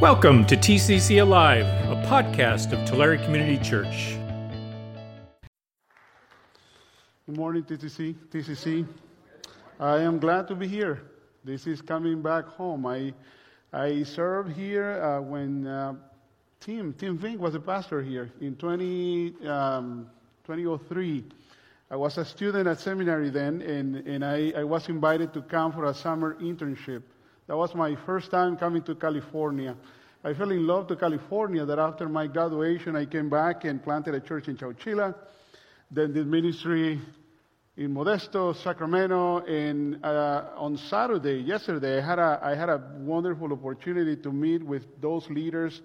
Welcome 0.00 0.46
to 0.46 0.56
TCC 0.56 1.20
Alive, 1.20 1.66
a 1.66 2.02
podcast 2.08 2.72
of 2.72 2.88
Tulare 2.88 3.18
Community 3.18 3.58
Church. 3.58 4.16
Good 7.26 7.36
morning, 7.36 7.64
TCC. 7.64 8.14
TCC. 8.30 8.86
I 9.78 9.98
am 9.98 10.18
glad 10.18 10.48
to 10.48 10.54
be 10.54 10.66
here. 10.66 11.02
This 11.44 11.66
is 11.66 11.82
coming 11.82 12.22
back 12.22 12.46
home. 12.46 12.86
I, 12.86 13.12
I 13.74 14.02
served 14.04 14.56
here 14.56 15.02
uh, 15.02 15.20
when 15.20 15.66
uh, 15.66 15.96
Tim, 16.60 16.94
Tim 16.94 17.18
Vink 17.18 17.36
was 17.36 17.54
a 17.54 17.60
pastor 17.60 18.00
here 18.00 18.30
in 18.40 18.56
20, 18.56 19.46
um, 19.46 20.08
2003. 20.46 21.24
I 21.90 21.96
was 21.96 22.16
a 22.16 22.24
student 22.24 22.66
at 22.66 22.80
seminary 22.80 23.28
then, 23.28 23.60
and, 23.60 23.96
and 24.06 24.24
I, 24.24 24.50
I 24.56 24.64
was 24.64 24.88
invited 24.88 25.34
to 25.34 25.42
come 25.42 25.72
for 25.72 25.84
a 25.84 25.94
summer 25.94 26.36
internship. 26.36 27.02
That 27.50 27.56
was 27.56 27.74
my 27.74 27.96
first 28.06 28.30
time 28.30 28.56
coming 28.56 28.80
to 28.82 28.94
California. 28.94 29.74
I 30.22 30.34
fell 30.34 30.52
in 30.52 30.68
love 30.68 30.86
to 30.86 30.94
California 30.94 31.66
that 31.66 31.80
after 31.80 32.08
my 32.08 32.28
graduation, 32.28 32.94
I 32.94 33.06
came 33.06 33.28
back 33.28 33.64
and 33.64 33.82
planted 33.82 34.14
a 34.14 34.20
church 34.20 34.46
in 34.46 34.56
Chowchilla, 34.56 35.16
then 35.90 36.12
did 36.12 36.28
ministry 36.28 37.00
in 37.76 37.92
Modesto, 37.92 38.54
Sacramento, 38.54 39.38
and 39.38 39.98
uh, 40.04 40.50
on 40.54 40.76
Saturday, 40.76 41.40
yesterday, 41.40 41.98
I 41.98 42.06
had, 42.06 42.20
a, 42.20 42.40
I 42.40 42.54
had 42.54 42.68
a 42.68 42.80
wonderful 42.98 43.52
opportunity 43.52 44.14
to 44.22 44.30
meet 44.30 44.62
with 44.62 44.84
those 45.00 45.28
leaders 45.28 45.82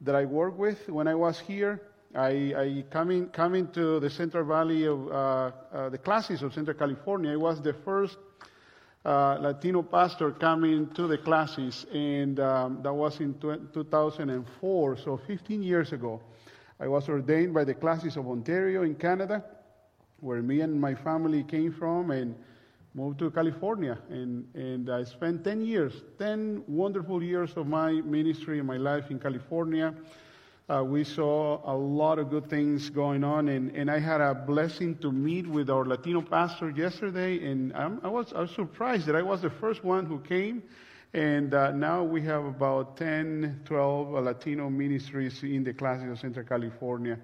that 0.00 0.16
I 0.16 0.24
work 0.24 0.58
with 0.58 0.78
when 0.88 1.06
I 1.06 1.14
was 1.14 1.38
here. 1.38 1.80
I, 2.12 2.26
I 2.56 2.84
coming, 2.90 3.28
coming 3.28 3.68
to 3.70 4.00
the 4.00 4.10
Central 4.10 4.44
Valley 4.44 4.88
of 4.88 5.06
uh, 5.06 5.12
uh, 5.12 5.88
the 5.90 5.98
classis 5.98 6.42
of 6.42 6.52
Central 6.54 6.76
California, 6.76 7.34
I 7.34 7.36
was 7.36 7.62
the 7.62 7.74
first 7.84 8.16
Latino 9.04 9.82
pastor 9.82 10.32
coming 10.32 10.88
to 10.94 11.06
the 11.06 11.18
classis, 11.18 11.86
and 11.92 12.40
um, 12.40 12.82
that 12.82 12.92
was 12.92 13.20
in 13.20 13.34
2004, 13.38 14.96
so 14.96 15.16
15 15.16 15.62
years 15.62 15.92
ago. 15.92 16.20
I 16.80 16.88
was 16.88 17.08
ordained 17.08 17.54
by 17.54 17.64
the 17.64 17.74
classis 17.74 18.16
of 18.16 18.28
Ontario 18.28 18.82
in 18.82 18.94
Canada, 18.94 19.44
where 20.20 20.42
me 20.42 20.60
and 20.60 20.80
my 20.80 20.94
family 20.94 21.42
came 21.42 21.72
from, 21.72 22.10
and 22.10 22.34
moved 22.94 23.18
to 23.20 23.30
California. 23.30 23.98
And, 24.10 24.46
and 24.54 24.90
I 24.90 25.04
spent 25.04 25.44
10 25.44 25.64
years, 25.64 26.02
10 26.18 26.64
wonderful 26.66 27.22
years 27.22 27.52
of 27.56 27.66
my 27.66 27.92
ministry 27.92 28.58
and 28.58 28.66
my 28.66 28.76
life 28.76 29.10
in 29.10 29.18
California. 29.18 29.94
Uh, 30.70 30.84
we 30.84 31.02
saw 31.02 31.62
a 31.64 31.72
lot 31.74 32.18
of 32.18 32.28
good 32.28 32.50
things 32.50 32.90
going 32.90 33.24
on, 33.24 33.48
and, 33.48 33.74
and 33.74 33.90
I 33.90 33.98
had 33.98 34.20
a 34.20 34.34
blessing 34.34 34.98
to 34.98 35.10
meet 35.10 35.46
with 35.46 35.70
our 35.70 35.86
Latino 35.86 36.20
pastor 36.20 36.68
yesterday, 36.68 37.42
and 37.50 37.72
I'm, 37.74 37.98
i 38.04 38.08
was, 38.08 38.34
I 38.34 38.40
was 38.40 38.50
surprised 38.50 39.06
that 39.06 39.16
I 39.16 39.22
was 39.22 39.40
the 39.40 39.48
first 39.48 39.82
one 39.82 40.04
who 40.04 40.18
came, 40.18 40.62
and 41.14 41.54
uh, 41.54 41.72
now 41.72 42.04
we 42.04 42.20
have 42.20 42.44
about 42.44 42.98
10, 42.98 43.62
12 43.64 44.14
uh, 44.14 44.20
Latino 44.20 44.68
ministries 44.68 45.42
in 45.42 45.64
the 45.64 45.70
of 45.70 46.18
Central 46.18 46.44
California 46.44 47.18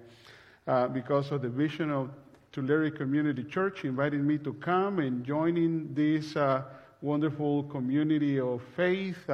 uh, 0.65 0.87
because 0.87 1.31
of 1.31 1.43
the 1.43 1.49
vision 1.49 1.91
of 1.91 2.09
Tulare 2.51 2.89
Community 2.89 3.43
Church 3.43 3.85
inviting 3.85 4.25
me 4.25 4.39
to 4.39 4.53
come 4.53 4.97
and 4.97 5.23
join 5.23 5.55
in 5.55 5.93
this 5.93 6.35
uh, 6.35 6.63
wonderful 7.03 7.61
community 7.65 8.39
of 8.39 8.63
faith 8.75 9.29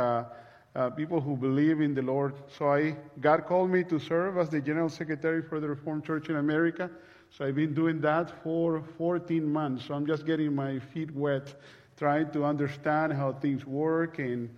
uh, 0.76 0.90
people 0.90 1.20
who 1.20 1.36
believe 1.36 1.82
in 1.82 1.94
the 1.94 2.02
Lord. 2.02 2.34
So 2.58 2.72
I, 2.72 2.96
God 3.20 3.46
called 3.46 3.70
me 3.70 3.84
to 3.86 4.00
serve 4.00 4.38
as 4.38 4.50
the 4.50 4.62
General 4.62 4.90
Secretary 4.90 5.42
for 5.42 5.60
the 5.60 5.68
Reformed 5.68 6.06
Church 6.06 6.30
in 6.30 6.38
America. 6.38 6.90
So 7.30 7.46
I've 7.46 7.56
been 7.56 7.74
doing 7.74 8.02
that 8.02 8.44
for 8.44 8.84
14 8.98 9.46
months. 9.46 9.86
So 9.86 9.94
I'm 9.94 10.06
just 10.06 10.26
getting 10.26 10.54
my 10.54 10.80
feet 10.80 11.14
wet, 11.16 11.54
trying 11.98 12.32
to 12.32 12.46
understand 12.46 13.14
how 13.14 13.34
things 13.34 13.66
work. 13.66 14.20
And, 14.20 14.50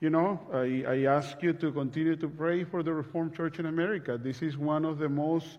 you 0.00 0.10
know, 0.10 0.40
I, 0.52 0.84
I 0.86 1.04
ask 1.04 1.42
you 1.42 1.52
to 1.54 1.72
continue 1.72 2.16
to 2.16 2.28
pray 2.28 2.64
for 2.64 2.82
the 2.82 2.92
Reformed 2.92 3.34
Church 3.34 3.58
in 3.58 3.66
America. 3.66 4.18
This 4.18 4.42
is 4.42 4.56
one 4.56 4.84
of 4.84 4.98
the 4.98 5.08
most 5.08 5.58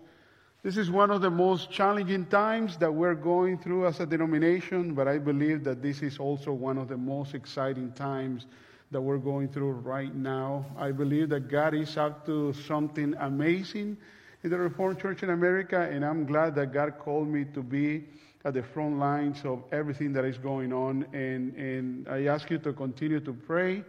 this 0.62 0.76
is 0.76 0.90
one 0.90 1.10
of 1.10 1.22
the 1.22 1.30
most 1.30 1.70
challenging 1.70 2.26
times 2.26 2.76
that 2.76 2.92
we're 2.92 3.14
going 3.14 3.56
through 3.56 3.86
as 3.86 3.98
a 3.98 4.04
denomination, 4.04 4.92
but 4.92 5.08
I 5.08 5.16
believe 5.16 5.64
that 5.64 5.80
this 5.80 6.02
is 6.02 6.18
also 6.18 6.52
one 6.52 6.76
of 6.76 6.88
the 6.88 6.98
most 6.98 7.34
exciting 7.34 7.92
times 7.92 8.46
that 8.90 9.00
we're 9.00 9.18
going 9.18 9.48
through 9.48 9.70
right 9.70 10.14
now. 10.14 10.66
I 10.76 10.90
believe 10.90 11.28
that 11.28 11.48
God 11.48 11.74
is 11.74 11.96
up 11.96 12.26
to 12.26 12.52
something 12.52 13.14
amazing 13.20 13.96
in 14.42 14.50
the 14.50 14.58
Reformed 14.58 15.00
Church 15.00 15.22
in 15.22 15.30
America, 15.30 15.88
and 15.92 16.04
I'm 16.04 16.26
glad 16.26 16.54
that 16.56 16.72
God 16.72 16.98
called 16.98 17.28
me 17.28 17.44
to 17.54 17.62
be 17.62 18.04
at 18.44 18.54
the 18.54 18.62
front 18.62 18.98
lines 18.98 19.42
of 19.44 19.62
everything 19.70 20.12
that 20.14 20.24
is 20.24 20.38
going 20.38 20.72
on. 20.72 21.06
And, 21.12 21.54
and 21.54 22.08
I 22.08 22.24
ask 22.24 22.50
you 22.50 22.58
to 22.58 22.72
continue 22.72 23.20
to 23.20 23.32
pray. 23.32 23.84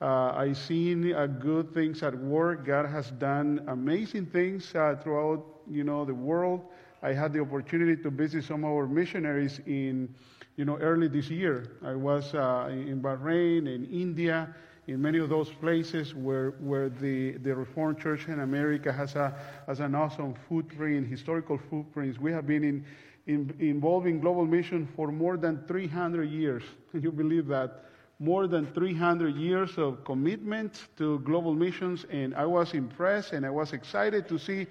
Uh, 0.00 0.32
I've 0.36 0.58
seen 0.58 1.14
uh, 1.14 1.26
good 1.26 1.72
things 1.72 2.02
at 2.02 2.14
work. 2.18 2.66
God 2.66 2.86
has 2.86 3.10
done 3.12 3.64
amazing 3.68 4.26
things 4.26 4.74
uh, 4.74 4.96
throughout, 5.02 5.46
you 5.70 5.84
know, 5.84 6.04
the 6.04 6.14
world. 6.14 6.62
I 7.02 7.12
had 7.12 7.32
the 7.32 7.40
opportunity 7.40 8.02
to 8.02 8.10
visit 8.10 8.44
some 8.44 8.64
of 8.64 8.70
our 8.70 8.86
missionaries 8.86 9.60
in 9.66 10.14
you 10.56 10.64
know, 10.64 10.76
early 10.78 11.08
this 11.08 11.30
year. 11.30 11.72
I 11.84 11.94
was 11.94 12.34
uh, 12.34 12.68
in 12.70 13.00
Bahrain, 13.00 13.72
in 13.72 13.84
India, 13.86 14.54
in 14.86 15.00
many 15.00 15.18
of 15.18 15.28
those 15.28 15.48
places 15.48 16.14
where, 16.14 16.50
where 16.60 16.88
the, 16.88 17.32
the 17.38 17.54
Reformed 17.54 18.00
Church 18.00 18.26
in 18.28 18.40
America 18.40 18.92
has, 18.92 19.14
a, 19.14 19.34
has 19.66 19.80
an 19.80 19.94
awesome 19.94 20.34
footprint, 20.48 21.08
historical 21.08 21.58
footprints. 21.70 22.18
We 22.18 22.32
have 22.32 22.46
been 22.46 22.64
in, 22.64 22.84
in, 23.26 23.54
involved 23.60 24.06
in 24.06 24.20
global 24.20 24.44
mission 24.44 24.88
for 24.96 25.12
more 25.12 25.36
than 25.36 25.64
300 25.66 26.28
years. 26.28 26.62
Can 26.90 27.02
you 27.02 27.12
believe 27.12 27.46
that? 27.46 27.84
More 28.18 28.46
than 28.46 28.66
300 28.66 29.34
years 29.36 29.78
of 29.78 30.04
commitment 30.04 30.84
to 30.96 31.18
global 31.20 31.54
missions, 31.54 32.04
and 32.10 32.34
I 32.34 32.46
was 32.46 32.74
impressed 32.74 33.32
and 33.32 33.44
I 33.44 33.50
was 33.50 33.72
excited 33.72 34.28
to 34.28 34.38
see 34.38 34.66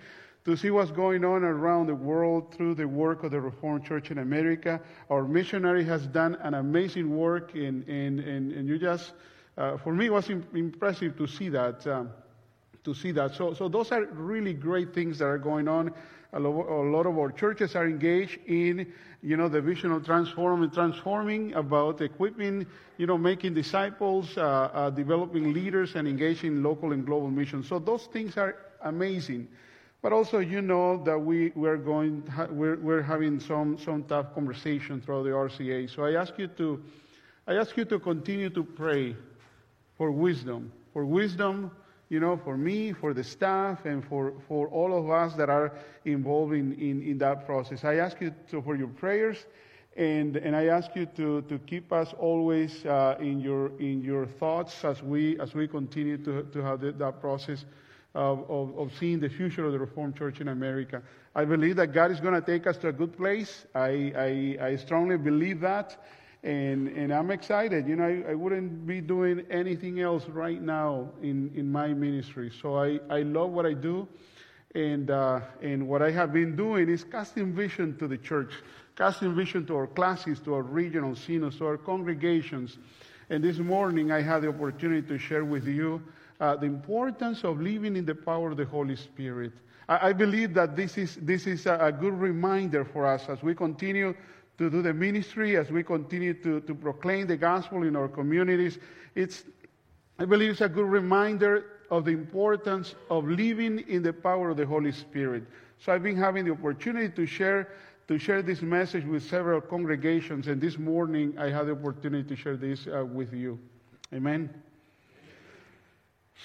to 0.46 0.56
see 0.56 0.72
what's 0.72 0.91
going 0.91 1.24
on 1.24 1.44
around 1.44 1.88
the 1.88 1.96
world 1.96 2.53
through 2.53 2.74
the 2.75 2.88
work 2.88 3.24
of 3.24 3.31
the 3.31 3.40
Reformed 3.40 3.85
Church 3.85 4.12
in 4.12 4.18
America. 4.18 4.81
Our 5.09 5.24
missionary 5.24 5.84
has 5.85 6.07
done 6.07 6.35
an 6.41 6.56
amazing 6.56 7.16
work, 7.16 7.53
and, 7.53 7.88
and, 7.88 8.19
and, 8.19 8.51
and 8.51 8.68
you 8.68 8.80
just, 8.80 9.13
uh, 9.57 9.78
for 9.78 9.94
me, 9.94 10.07
it 10.07 10.13
was 10.13 10.30
impressive 10.30 11.18
to 11.18 11.28
see 11.28 11.50
that. 11.50 11.85
Um, 11.85 12.09
to 12.84 12.94
see 12.94 13.12
that. 13.12 13.35
So, 13.35 13.53
so 13.53 13.68
those 13.68 13.91
are 13.91 14.06
really 14.06 14.53
great 14.53 14.94
things 14.94 15.19
that 15.19 15.25
are 15.25 15.38
going 15.38 15.68
on. 15.68 15.94
A 16.34 16.40
lot, 16.40 16.68
a 16.68 16.90
lot 16.90 17.06
of 17.06 17.18
our 17.18 17.31
churches 17.31 17.75
are 17.75 17.85
engaged 17.85 18.40
in, 18.47 18.91
you 19.22 19.38
know, 19.38 19.50
the 19.50 19.62
vision 19.62 19.91
of 19.91 20.06
transform 20.06 20.63
and 20.63 20.74
transforming, 20.74 21.53
about 21.53 22.01
equipping, 22.01 22.66
you 22.97 23.06
know, 23.06 23.18
making 23.18 23.53
disciples, 23.53 24.38
uh, 24.38 24.41
uh, 24.41 24.90
developing 24.90 25.53
leaders, 25.53 25.96
and 25.96 26.07
engaging 26.07 26.63
local 26.63 26.94
and 26.94 27.06
global 27.06 27.30
missions. 27.30 27.68
So 27.68 27.80
those 27.80 28.07
things 28.07 28.38
are 28.38 28.56
amazing. 28.81 29.47
But 30.01 30.13
also, 30.13 30.39
you 30.39 30.62
know 30.62 31.03
that 31.03 31.19
we, 31.19 31.51
we're, 31.56 31.78
going, 31.78 32.23
we're, 32.50 32.78
we're 32.78 33.03
having 33.03 33.39
some, 33.39 33.78
some 33.78 34.03
tough 34.06 34.34
conversation 34.34 35.00
throughout 35.00 35.23
the 35.23 35.29
RCA. 35.29 35.94
So 35.94 36.03
I 36.03 36.13
ask 36.13 36.34
you 36.39 36.47
to, 36.47 36.81
I 37.45 37.56
ask 37.56 37.78
you 37.78 37.85
to 37.85 38.00
continue 38.00 38.50
to 38.50 38.63
pray 38.63 39.16
for 39.97 40.09
wisdom, 40.12 40.72
for 40.91 41.06
wisdom, 41.06 41.69
you 42.09 42.19
know, 42.19 42.35
for 42.35 42.57
me, 42.57 42.94
for 42.94 43.13
the 43.13 43.23
staff, 43.23 43.85
and 43.85 44.03
for, 44.03 44.34
for 44.47 44.67
all 44.69 44.97
of 44.97 45.12
us 45.12 45.35
that 45.35 45.50
are 45.51 45.72
involved 46.06 46.53
in, 46.53 46.73
in, 46.73 47.03
in 47.03 47.18
that 47.19 47.45
process. 47.45 47.83
I 47.83 47.95
ask 47.95 48.19
you 48.19 48.33
to, 48.50 48.62
for 48.63 48.75
your 48.75 48.88
prayers, 48.88 49.45
and, 49.95 50.35
and 50.35 50.56
I 50.56 50.66
ask 50.66 50.95
you 50.95 51.06
to, 51.06 51.44
to 51.44 51.59
keep 51.59 51.94
us 51.94 52.12
always 52.18 52.85
uh, 52.85 53.18
in, 53.19 53.39
your, 53.39 53.78
in 53.79 54.01
your 54.01 54.25
thoughts 54.25 54.83
as 54.83 55.03
we, 55.03 55.39
as 55.39 55.53
we 55.53 55.68
continue 55.68 56.18
to, 56.18 56.44
to 56.44 56.63
have 56.63 56.81
the, 56.81 56.91
that 56.94 57.22
process 57.22 57.66
of, 58.14 58.50
of, 58.50 58.78
of, 58.78 58.92
seeing 59.00 59.20
the 59.20 59.30
future 59.30 59.66
of 59.66 59.72
the 59.72 59.80
Reformed 59.80 60.18
Church 60.18 60.42
in 60.42 60.50
America. 60.50 61.02
I 61.34 61.46
believe 61.46 61.78
that 61.78 61.94
God 61.94 62.12
is 62.12 62.20
going 62.20 62.34
to 62.34 62.42
take 62.42 62.68
us 62.68 62.78
to 62.78 62.90
a 62.90 62.92
good 62.92 63.16
place. 63.16 63.66
I, 63.74 64.58
I, 64.60 64.66
I 64.66 64.76
strongly 64.76 65.18
believe 65.18 65.62
that. 65.62 66.04
And, 66.44 66.88
and 66.90 67.14
I'm 67.14 67.32
excited. 67.32 67.88
You 67.88 67.96
know, 67.96 68.04
I, 68.04 68.32
I, 68.32 68.34
wouldn't 68.34 68.88
be 68.88 69.00
doing 69.00 69.46
anything 69.52 70.02
else 70.02 70.26
right 70.28 70.62
now 70.62 71.10
in, 71.22 71.52
in 71.56 71.72
my 71.72 71.90
ministry. 71.90 72.52
So 72.62 72.78
I, 72.78 73.00
I 73.10 73.22
love 73.22 73.52
what 73.52 73.66
I 73.66 73.74
do. 73.74 74.08
And, 74.74 75.12
uh, 75.12 75.42
and 75.62 75.88
what 75.88 76.02
I 76.02 76.12
have 76.12 76.34
been 76.34 76.56
doing 76.56 76.90
is 76.90 77.04
casting 77.04 77.54
vision 77.54 77.98
to 78.00 78.07
the 78.07 78.18
church, 78.18 78.54
casting 78.98 79.36
vision 79.36 79.66
to 79.68 79.75
our 79.75 79.88
classes, 79.88 80.40
to 80.42 80.56
our 80.56 80.64
regional 80.64 81.16
synods, 81.16 81.57
to 81.57 81.66
our 81.68 81.78
congregations. 81.78 82.78
And 83.30 83.44
this 83.44 83.60
morning 83.60 84.12
I 84.12 84.22
had 84.22 84.42
the 84.42 84.50
opportunity 84.50 85.07
to 85.07 85.18
share 85.18 85.46
with 85.46 85.68
you 85.68 86.02
uh, 86.42 86.56
the 86.56 86.66
importance 86.66 87.44
of 87.44 87.62
living 87.62 87.96
in 87.96 88.04
the 88.04 88.16
power 88.16 88.52
of 88.52 88.58
the 88.58 88.66
Holy 88.66 88.96
Spirit. 88.96 89.54
I, 89.88 90.10
I 90.10 90.14
believe 90.14 90.56
that 90.56 90.76
this 90.76 90.98
is, 90.98 91.16
this 91.18 91.46
is 91.46 91.68
a, 91.68 91.78
a, 91.80 91.92
good 91.92 92.16
reminder 92.20 92.84
for 92.84 93.06
us 93.06 93.30
as 93.30 93.44
we 93.44 93.54
continue 93.54 94.16
to 94.58 94.70
do 94.70 94.82
the 94.82 94.94
ministry, 94.94 95.56
as 95.56 95.70
we 95.70 95.84
continue 95.84 96.34
to, 96.34 96.60
to 96.62 96.74
proclaim 96.74 97.28
the 97.28 97.38
gospel 97.38 97.84
in 97.84 97.96
our 97.96 98.08
communities. 98.08 98.80
It's, 99.14 99.44
I 100.18 100.26
believe 100.26 100.50
it's 100.50 100.62
a 100.62 100.70
good 100.70 100.88
reminder 100.88 101.66
of 101.92 102.06
the 102.06 102.12
importance 102.12 102.96
of 103.12 103.26
living 103.26 103.80
in 103.88 104.02
the 104.02 104.14
power 104.14 104.50
of 104.50 104.58
the 104.58 104.66
Holy 104.66 104.92
Spirit. 104.92 105.44
So 105.78 105.94
I've 105.94 106.04
been 106.04 106.18
having 106.18 106.46
the 106.46 106.52
opportunity 106.52 107.10
to 107.10 107.26
share 107.26 107.70
to 108.08 108.18
share 108.18 108.42
this 108.42 108.62
message 108.62 109.06
with 109.06 109.24
several 109.24 109.62
congregations, 109.62 110.48
and 110.48 110.60
this 110.60 110.78
morning 110.78 111.34
I 111.38 111.50
had 111.50 111.68
the 111.68 111.72
opportunity 111.72 112.28
to 112.28 112.36
share 112.36 112.58
this 112.58 112.86
uh, 112.88 113.06
with 113.06 113.32
you. 113.32 113.58
Amen. 114.14 114.50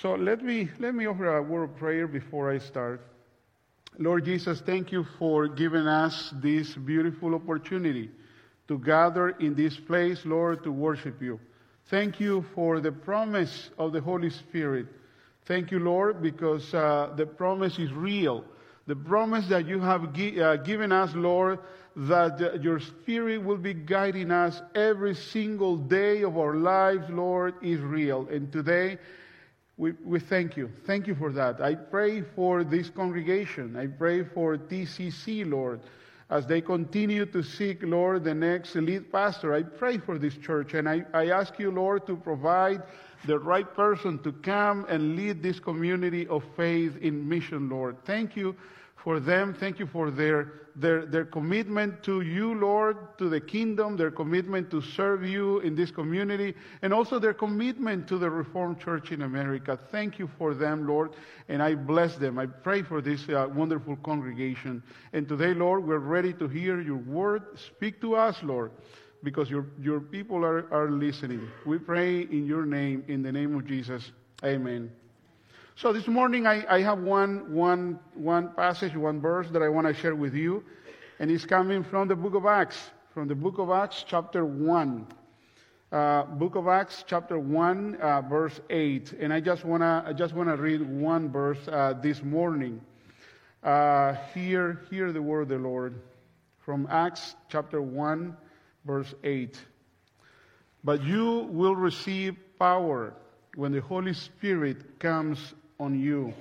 So 0.02 0.14
let 0.14 0.44
me, 0.44 0.68
let 0.78 0.94
me 0.94 1.06
offer 1.06 1.38
a 1.38 1.42
word 1.42 1.70
of 1.70 1.76
prayer 1.76 2.06
before 2.06 2.52
I 2.52 2.58
start. 2.58 3.00
Lord 3.98 4.26
Jesus, 4.26 4.60
thank 4.60 4.92
you 4.92 5.06
for 5.18 5.48
giving 5.48 5.86
us 5.86 6.34
this 6.42 6.74
beautiful 6.74 7.34
opportunity 7.34 8.10
to 8.68 8.78
gather 8.78 9.30
in 9.30 9.54
this 9.54 9.74
place, 9.78 10.20
Lord, 10.26 10.62
to 10.64 10.70
worship 10.70 11.22
you. 11.22 11.40
Thank 11.88 12.20
you 12.20 12.44
for 12.54 12.80
the 12.80 12.92
promise 12.92 13.70
of 13.78 13.94
the 13.94 14.02
Holy 14.02 14.28
Spirit. 14.28 14.86
Thank 15.46 15.70
you, 15.70 15.78
Lord, 15.78 16.20
because 16.20 16.74
uh, 16.74 17.14
the 17.16 17.24
promise 17.24 17.78
is 17.78 17.90
real. 17.92 18.44
The 18.86 18.96
promise 18.96 19.46
that 19.48 19.66
you 19.66 19.80
have 19.80 20.12
gi- 20.12 20.42
uh, 20.42 20.56
given 20.56 20.92
us, 20.92 21.14
Lord, 21.14 21.60
that 21.96 22.42
uh, 22.42 22.58
your 22.60 22.80
Spirit 22.80 23.42
will 23.42 23.56
be 23.56 23.72
guiding 23.72 24.30
us 24.30 24.60
every 24.74 25.14
single 25.14 25.78
day 25.78 26.22
of 26.22 26.36
our 26.36 26.54
lives, 26.54 27.08
Lord, 27.08 27.54
is 27.62 27.80
real. 27.80 28.28
And 28.28 28.52
today, 28.52 28.98
we, 29.78 29.92
we 30.02 30.20
thank 30.20 30.56
you. 30.56 30.70
Thank 30.86 31.06
you 31.06 31.14
for 31.14 31.30
that. 31.32 31.60
I 31.60 31.74
pray 31.74 32.22
for 32.22 32.64
this 32.64 32.88
congregation. 32.88 33.76
I 33.76 33.86
pray 33.86 34.24
for 34.24 34.56
TCC, 34.56 35.48
Lord, 35.48 35.80
as 36.30 36.46
they 36.46 36.62
continue 36.62 37.26
to 37.26 37.42
seek, 37.42 37.82
Lord, 37.82 38.24
the 38.24 38.34
next 38.34 38.74
lead 38.74 39.12
pastor. 39.12 39.54
I 39.54 39.62
pray 39.62 39.98
for 39.98 40.18
this 40.18 40.36
church 40.38 40.72
and 40.72 40.88
I, 40.88 41.04
I 41.12 41.28
ask 41.28 41.58
you, 41.58 41.70
Lord, 41.70 42.06
to 42.06 42.16
provide 42.16 42.82
the 43.26 43.38
right 43.38 43.72
person 43.74 44.18
to 44.22 44.32
come 44.32 44.86
and 44.88 45.14
lead 45.14 45.42
this 45.42 45.60
community 45.60 46.26
of 46.28 46.42
faith 46.56 46.96
in 47.02 47.28
mission, 47.28 47.68
Lord. 47.68 47.96
Thank 48.06 48.34
you 48.34 48.56
for 49.06 49.20
them. 49.20 49.54
Thank 49.54 49.78
you 49.78 49.86
for 49.86 50.10
their, 50.10 50.54
their, 50.74 51.06
their 51.06 51.24
commitment 51.24 52.02
to 52.02 52.22
you, 52.22 52.58
Lord, 52.58 53.16
to 53.18 53.28
the 53.28 53.40
kingdom, 53.40 53.96
their 53.96 54.10
commitment 54.10 54.68
to 54.72 54.82
serve 54.82 55.24
you 55.24 55.60
in 55.60 55.76
this 55.76 55.92
community, 55.92 56.56
and 56.82 56.92
also 56.92 57.20
their 57.20 57.32
commitment 57.32 58.08
to 58.08 58.18
the 58.18 58.28
Reformed 58.28 58.80
Church 58.80 59.12
in 59.12 59.22
America. 59.22 59.78
Thank 59.92 60.18
you 60.18 60.28
for 60.36 60.54
them, 60.54 60.88
Lord, 60.88 61.12
and 61.48 61.62
I 61.62 61.76
bless 61.76 62.16
them. 62.16 62.36
I 62.36 62.46
pray 62.46 62.82
for 62.82 63.00
this 63.00 63.28
uh, 63.28 63.46
wonderful 63.54 63.94
congregation. 63.98 64.82
And 65.12 65.28
today, 65.28 65.54
Lord, 65.54 65.86
we're 65.86 65.98
ready 65.98 66.32
to 66.32 66.48
hear 66.48 66.80
your 66.80 66.98
word. 66.98 67.44
Speak 67.54 68.00
to 68.00 68.16
us, 68.16 68.36
Lord 68.42 68.72
because 69.22 69.48
your, 69.50 69.66
your 69.80 69.98
people 69.98 70.44
are, 70.44 70.72
are 70.72 70.90
listening. 70.90 71.48
We 71.64 71.78
pray 71.78 72.20
in 72.20 72.46
your 72.46 72.64
name, 72.64 73.02
in 73.08 73.22
the 73.22 73.32
name 73.32 73.56
of 73.56 73.66
Jesus. 73.66 74.12
Amen. 74.44 74.92
So 75.78 75.92
this 75.92 76.08
morning 76.08 76.46
I, 76.46 76.64
I 76.74 76.80
have 76.80 77.00
one, 77.00 77.52
one, 77.52 77.98
one 78.14 78.54
passage, 78.54 78.96
one 78.96 79.20
verse 79.20 79.50
that 79.50 79.60
I 79.60 79.68
want 79.68 79.86
to 79.86 79.92
share 79.92 80.14
with 80.14 80.32
you, 80.32 80.64
and 81.18 81.30
it's 81.30 81.44
coming 81.44 81.84
from 81.84 82.08
the 82.08 82.16
book 82.16 82.34
of 82.34 82.46
Acts, 82.46 82.92
from 83.12 83.28
the 83.28 83.34
book 83.34 83.58
of 83.58 83.68
Acts, 83.68 84.02
chapter 84.08 84.42
1. 84.46 85.06
Uh, 85.92 86.22
book 86.24 86.54
of 86.54 86.66
Acts, 86.66 87.04
chapter 87.06 87.38
1, 87.38 87.96
uh, 87.96 88.22
verse 88.22 88.58
8. 88.70 89.12
And 89.20 89.30
I 89.30 89.40
just 89.40 89.66
want 89.66 89.82
to 89.82 90.02
I 90.06 90.14
just 90.14 90.32
wanna 90.32 90.56
read 90.56 90.80
one 90.80 91.30
verse 91.30 91.68
uh, 91.68 91.92
this 92.02 92.22
morning. 92.22 92.80
Uh, 93.62 94.14
hear, 94.32 94.80
hear 94.88 95.12
the 95.12 95.20
word 95.20 95.42
of 95.42 95.48
the 95.48 95.58
Lord 95.58 96.00
from 96.64 96.88
Acts 96.90 97.36
chapter 97.50 97.82
1, 97.82 98.34
verse 98.86 99.14
8. 99.22 99.60
But 100.82 101.04
you 101.04 101.46
will 101.50 101.76
receive 101.76 102.34
power 102.58 103.12
when 103.56 103.72
the 103.72 103.82
Holy 103.82 104.14
Spirit 104.14 104.98
comes 104.98 105.54
on 105.78 105.98
you. 105.98 106.32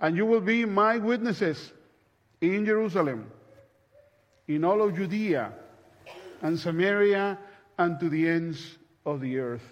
And 0.00 0.16
you 0.16 0.26
will 0.26 0.40
be 0.40 0.64
my 0.64 0.98
witnesses 0.98 1.72
in 2.40 2.66
Jerusalem, 2.66 3.30
in 4.48 4.64
all 4.64 4.82
of 4.82 4.96
Judea 4.96 5.52
and 6.42 6.58
Samaria, 6.58 7.38
and 7.78 8.00
to 8.00 8.08
the 8.08 8.28
ends 8.28 8.78
of 9.06 9.20
the 9.20 9.38
earth. 9.38 9.62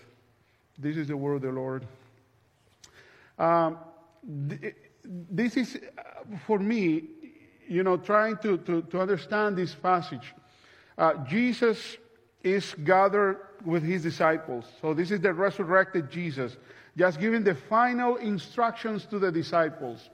This 0.78 0.96
is 0.96 1.08
the 1.08 1.16
word 1.16 1.36
of 1.36 1.42
the 1.42 1.52
Lord. 1.52 1.86
Um, 3.38 3.78
th- 4.48 4.74
this 5.04 5.56
is, 5.56 5.78
uh, 5.98 6.02
for 6.46 6.58
me, 6.58 7.04
you 7.68 7.82
know, 7.82 7.96
trying 7.96 8.36
to, 8.38 8.58
to, 8.58 8.82
to 8.82 9.00
understand 9.00 9.56
this 9.56 9.74
passage. 9.74 10.34
Uh, 10.96 11.14
Jesus 11.24 11.96
is 12.42 12.74
gathered 12.84 13.38
with 13.64 13.82
his 13.82 14.02
disciples. 14.02 14.64
So 14.80 14.94
this 14.94 15.10
is 15.10 15.20
the 15.20 15.32
resurrected 15.32 16.10
Jesus, 16.10 16.56
just 16.96 17.20
giving 17.20 17.44
the 17.44 17.54
final 17.54 18.16
instructions 18.16 19.06
to 19.06 19.18
the 19.18 19.30
disciples. 19.30 20.10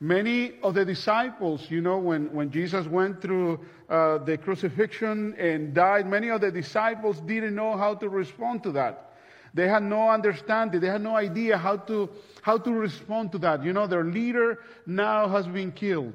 Many 0.00 0.54
of 0.62 0.74
the 0.74 0.84
disciples, 0.84 1.70
you 1.70 1.82
know, 1.82 1.98
when, 1.98 2.32
when 2.32 2.50
Jesus 2.50 2.86
went 2.86 3.20
through 3.20 3.60
uh, 3.88 4.18
the 4.18 4.38
crucifixion 4.38 5.34
and 5.38 5.74
died, 5.74 6.06
many 6.06 6.30
of 6.30 6.40
the 6.40 6.50
disciples 6.50 7.20
didn't 7.20 7.54
know 7.54 7.76
how 7.76 7.94
to 7.96 8.08
respond 8.08 8.62
to 8.62 8.72
that. 8.72 9.10
They 9.52 9.68
had 9.68 9.82
no 9.82 10.08
understanding. 10.08 10.80
They 10.80 10.86
had 10.86 11.02
no 11.02 11.16
idea 11.16 11.58
how 11.58 11.76
to, 11.76 12.08
how 12.40 12.56
to 12.58 12.72
respond 12.72 13.32
to 13.32 13.38
that. 13.38 13.64
You 13.64 13.72
know, 13.72 13.86
their 13.86 14.04
leader 14.04 14.60
now 14.86 15.28
has 15.28 15.46
been 15.46 15.72
killed. 15.72 16.14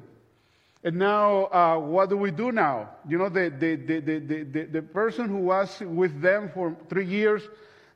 And 0.82 0.96
now, 0.96 1.46
uh, 1.46 1.78
what 1.78 2.10
do 2.10 2.16
we 2.16 2.30
do 2.30 2.52
now? 2.52 2.90
You 3.08 3.18
know, 3.18 3.28
the, 3.28 3.52
the, 3.56 3.76
the, 3.76 4.00
the, 4.00 4.44
the, 4.44 4.64
the 4.64 4.82
person 4.82 5.28
who 5.28 5.38
was 5.38 5.80
with 5.80 6.20
them 6.20 6.50
for 6.54 6.76
three 6.88 7.06
years, 7.06 7.42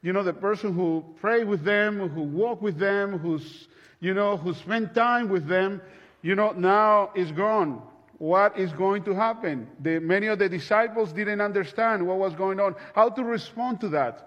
you 0.02 0.12
know, 0.12 0.22
the 0.22 0.32
person 0.32 0.72
who 0.72 1.04
prayed 1.20 1.46
with 1.46 1.62
them, 1.64 2.08
who 2.08 2.22
walked 2.22 2.62
with 2.62 2.78
them, 2.78 3.18
who's, 3.18 3.68
you 4.00 4.14
know, 4.14 4.36
who 4.36 4.54
spent 4.54 4.94
time 4.94 5.28
with 5.28 5.46
them, 5.46 5.80
you 6.22 6.34
know, 6.34 6.52
now 6.52 7.10
is 7.14 7.30
gone. 7.32 7.82
What 8.18 8.58
is 8.58 8.72
going 8.72 9.04
to 9.04 9.14
happen? 9.14 9.66
The, 9.80 9.98
many 9.98 10.26
of 10.26 10.38
the 10.38 10.48
disciples 10.48 11.12
didn't 11.12 11.40
understand 11.40 12.06
what 12.06 12.18
was 12.18 12.34
going 12.34 12.60
on, 12.60 12.74
how 12.94 13.08
to 13.10 13.24
respond 13.24 13.80
to 13.80 13.88
that. 13.90 14.26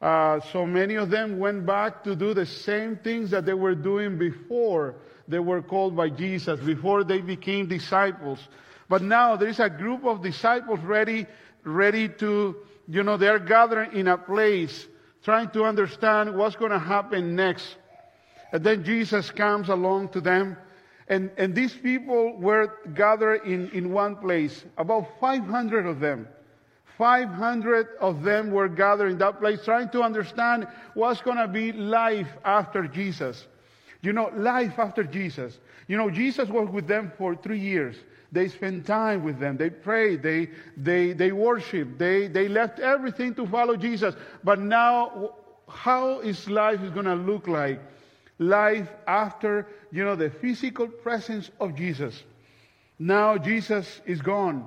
Uh, 0.00 0.40
so 0.52 0.66
many 0.66 0.96
of 0.96 1.10
them 1.10 1.38
went 1.38 1.64
back 1.64 2.02
to 2.02 2.16
do 2.16 2.34
the 2.34 2.46
same 2.46 2.96
things 2.96 3.30
that 3.30 3.46
they 3.46 3.54
were 3.54 3.76
doing 3.76 4.18
before 4.18 4.96
they 5.28 5.38
were 5.38 5.62
called 5.62 5.94
by 5.96 6.08
Jesus, 6.08 6.58
before 6.58 7.04
they 7.04 7.20
became 7.20 7.68
disciples. 7.68 8.40
But 8.88 9.02
now 9.02 9.36
there 9.36 9.48
is 9.48 9.60
a 9.60 9.70
group 9.70 10.04
of 10.04 10.20
disciples 10.20 10.80
ready, 10.80 11.26
ready 11.62 12.08
to, 12.08 12.56
you 12.88 13.02
know, 13.04 13.16
they're 13.16 13.38
gathering 13.38 13.92
in 13.92 14.08
a 14.08 14.18
place, 14.18 14.88
trying 15.22 15.50
to 15.50 15.64
understand 15.64 16.34
what's 16.36 16.56
going 16.56 16.72
to 16.72 16.78
happen 16.78 17.36
next. 17.36 17.76
And 18.52 18.62
then 18.64 18.84
Jesus 18.84 19.30
comes 19.30 19.68
along 19.68 20.10
to 20.10 20.20
them. 20.20 20.56
And, 21.08 21.30
and 21.36 21.54
these 21.54 21.72
people 21.74 22.36
were 22.38 22.78
gathered 22.94 23.44
in, 23.44 23.70
in 23.70 23.92
one 23.92 24.16
place, 24.16 24.64
about 24.78 25.08
500 25.20 25.86
of 25.86 26.00
them. 26.00 26.28
500 26.98 27.88
of 28.00 28.22
them 28.22 28.50
were 28.50 28.68
gathered 28.68 29.12
in 29.12 29.18
that 29.18 29.40
place 29.40 29.64
trying 29.64 29.88
to 29.90 30.02
understand 30.02 30.66
what's 30.94 31.20
going 31.20 31.38
to 31.38 31.48
be 31.48 31.72
life 31.72 32.28
after 32.44 32.86
Jesus. 32.86 33.46
You 34.02 34.12
know, 34.12 34.30
life 34.34 34.78
after 34.78 35.02
Jesus. 35.02 35.58
You 35.88 35.96
know, 35.96 36.10
Jesus 36.10 36.48
was 36.48 36.68
with 36.68 36.86
them 36.86 37.12
for 37.16 37.34
three 37.34 37.58
years. 37.58 37.96
They 38.32 38.48
spent 38.48 38.86
time 38.86 39.22
with 39.22 39.38
them. 39.38 39.58
They 39.58 39.68
prayed. 39.68 40.22
They, 40.22 40.48
they, 40.76 41.12
they 41.12 41.32
worshiped. 41.32 41.98
They, 41.98 42.28
they 42.28 42.48
left 42.48 42.80
everything 42.80 43.34
to 43.34 43.46
follow 43.46 43.76
Jesus. 43.76 44.14
But 44.42 44.58
now, 44.58 45.34
how 45.68 46.20
is 46.20 46.48
life 46.48 46.82
is 46.82 46.90
going 46.90 47.04
to 47.04 47.14
look 47.14 47.46
like? 47.46 47.80
Life 48.38 48.88
after, 49.06 49.68
you 49.92 50.02
know, 50.02 50.16
the 50.16 50.30
physical 50.30 50.88
presence 50.88 51.50
of 51.60 51.76
Jesus. 51.76 52.22
Now 52.98 53.36
Jesus 53.36 54.00
is 54.06 54.22
gone. 54.22 54.66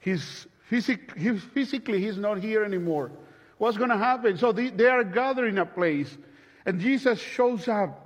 He's, 0.00 0.46
physic, 0.68 1.16
he's 1.16 1.40
physically, 1.42 2.00
he's 2.00 2.18
not 2.18 2.38
here 2.38 2.64
anymore. 2.64 3.12
What's 3.58 3.76
going 3.76 3.90
to 3.90 3.96
happen? 3.96 4.36
So 4.36 4.50
they, 4.50 4.70
they 4.70 4.86
are 4.86 5.04
gathering 5.04 5.58
a 5.58 5.66
place. 5.66 6.16
And 6.66 6.80
Jesus 6.80 7.20
shows 7.20 7.68
up 7.68 8.04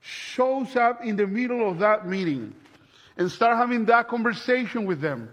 shows 0.00 0.76
up 0.76 1.02
in 1.02 1.16
the 1.16 1.26
middle 1.26 1.68
of 1.68 1.80
that 1.80 2.06
meeting 2.06 2.54
and 3.16 3.30
start 3.30 3.56
having 3.56 3.86
that 3.86 4.08
conversation 4.08 4.84
with 4.84 5.00
them. 5.00 5.30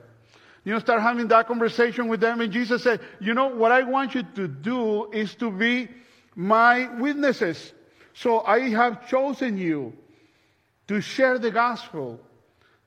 You 0.64 0.74
know, 0.74 0.80
start 0.80 1.02
having 1.02 1.28
that 1.28 1.48
conversation 1.48 2.08
with 2.08 2.22
them. 2.22 2.40
And 2.40 2.52
Jesus 2.52 2.84
said, 2.84 3.02
you 3.20 3.34
know, 3.34 3.48
what 3.48 3.72
I 3.72 3.84
want 3.84 4.16
you 4.16 4.24
to 4.36 4.48
do 4.48 5.12
is 5.12 5.36
to 5.36 5.52
be 5.52 5.90
my 6.36 6.90
witnesses. 7.00 7.74
So 8.14 8.42
I 8.42 8.70
have 8.70 9.08
chosen 9.10 9.58
you 9.58 9.94
to 10.88 11.02
share 11.02 11.38
the 11.38 11.52
gospel, 11.52 12.20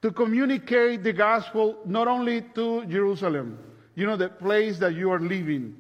to 0.03 0.11
communicate 0.11 1.03
the 1.03 1.13
gospel 1.13 1.77
not 1.85 2.09
only 2.09 2.43
to 2.55 2.87
Jerusalem, 2.87 3.59
you 3.95 4.07
know, 4.07 4.17
the 4.17 4.29
place 4.29 4.79
that 4.79 4.95
you 4.95 5.11
are 5.11 5.21
living, 5.21 5.77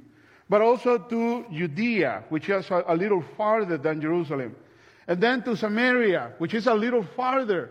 but 0.49 0.61
also 0.61 0.99
to 0.99 1.46
Judea, 1.50 2.25
which 2.28 2.49
is 2.49 2.68
a, 2.70 2.94
little 2.94 3.25
farther 3.37 3.78
than 3.78 4.00
Jerusalem 4.00 4.54
and 5.08 5.20
then 5.20 5.42
to 5.42 5.56
Samaria, 5.56 6.32
which 6.38 6.54
is 6.54 6.66
a 6.66 6.75
little 6.75 7.04
farther, 7.16 7.70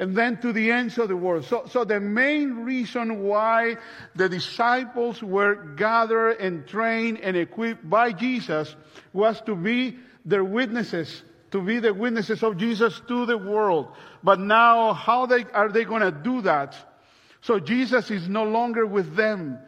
and 0.00 0.16
then 0.16 0.38
to 0.38 0.50
the 0.50 0.72
ends 0.72 0.96
of 0.96 1.08
the 1.08 1.16
world. 1.16 1.44
So, 1.44 1.66
so 1.66 1.84
the 1.84 2.00
main 2.00 2.64
reason 2.64 3.22
why 3.22 3.76
the 4.16 4.30
disciples 4.30 5.22
were 5.22 5.54
gathered 5.76 6.40
and 6.40 6.66
trained 6.66 7.20
and 7.20 7.36
equipped 7.36 7.88
by 7.88 8.12
Jesus 8.12 8.74
was 9.12 9.40
to 9.42 9.54
be 9.54 9.98
their 10.24 10.42
witnesses, 10.42 11.22
to 11.50 11.60
be 11.60 11.80
the 11.80 11.92
witnesses 11.92 12.42
of 12.42 12.56
Jesus 12.56 12.98
to 13.08 13.26
the 13.26 13.36
world. 13.36 13.88
But 14.24 14.40
now, 14.40 14.94
how 14.94 15.26
they, 15.26 15.44
are 15.52 15.68
they 15.68 15.84
going 15.84 16.02
to 16.02 16.10
do 16.10 16.40
that? 16.42 16.74
So 17.42 17.60
Jesus 17.60 18.10
is 18.10 18.26
no 18.26 18.44
longer 18.44 18.86
with 18.86 19.14
them. 19.14 19.58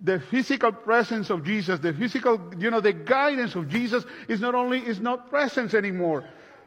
the 0.00 0.20
physical 0.20 0.72
presence 0.72 1.30
of 1.30 1.44
Jesus, 1.44 1.80
the 1.80 1.92
physical, 1.92 2.52
you 2.58 2.70
know, 2.70 2.80
the 2.80 2.92
guidance 2.92 3.54
of 3.54 3.68
Jesus 3.68 4.04
is 4.28 4.40
not 4.40 4.54
only, 4.54 4.78
is 4.78 5.00
not 5.00 5.30
presence 5.30 5.72
anymore, 5.72 6.24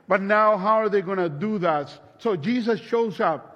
but 0.08 0.22
now 0.22 0.58
how 0.58 0.76
are 0.82 0.90
they 0.90 1.02
going 1.02 1.20
to 1.20 1.30
do 1.30 1.60
that? 1.60 1.92
So 2.18 2.36
Jesus 2.36 2.80
shows 2.80 3.20
up. 3.20 3.54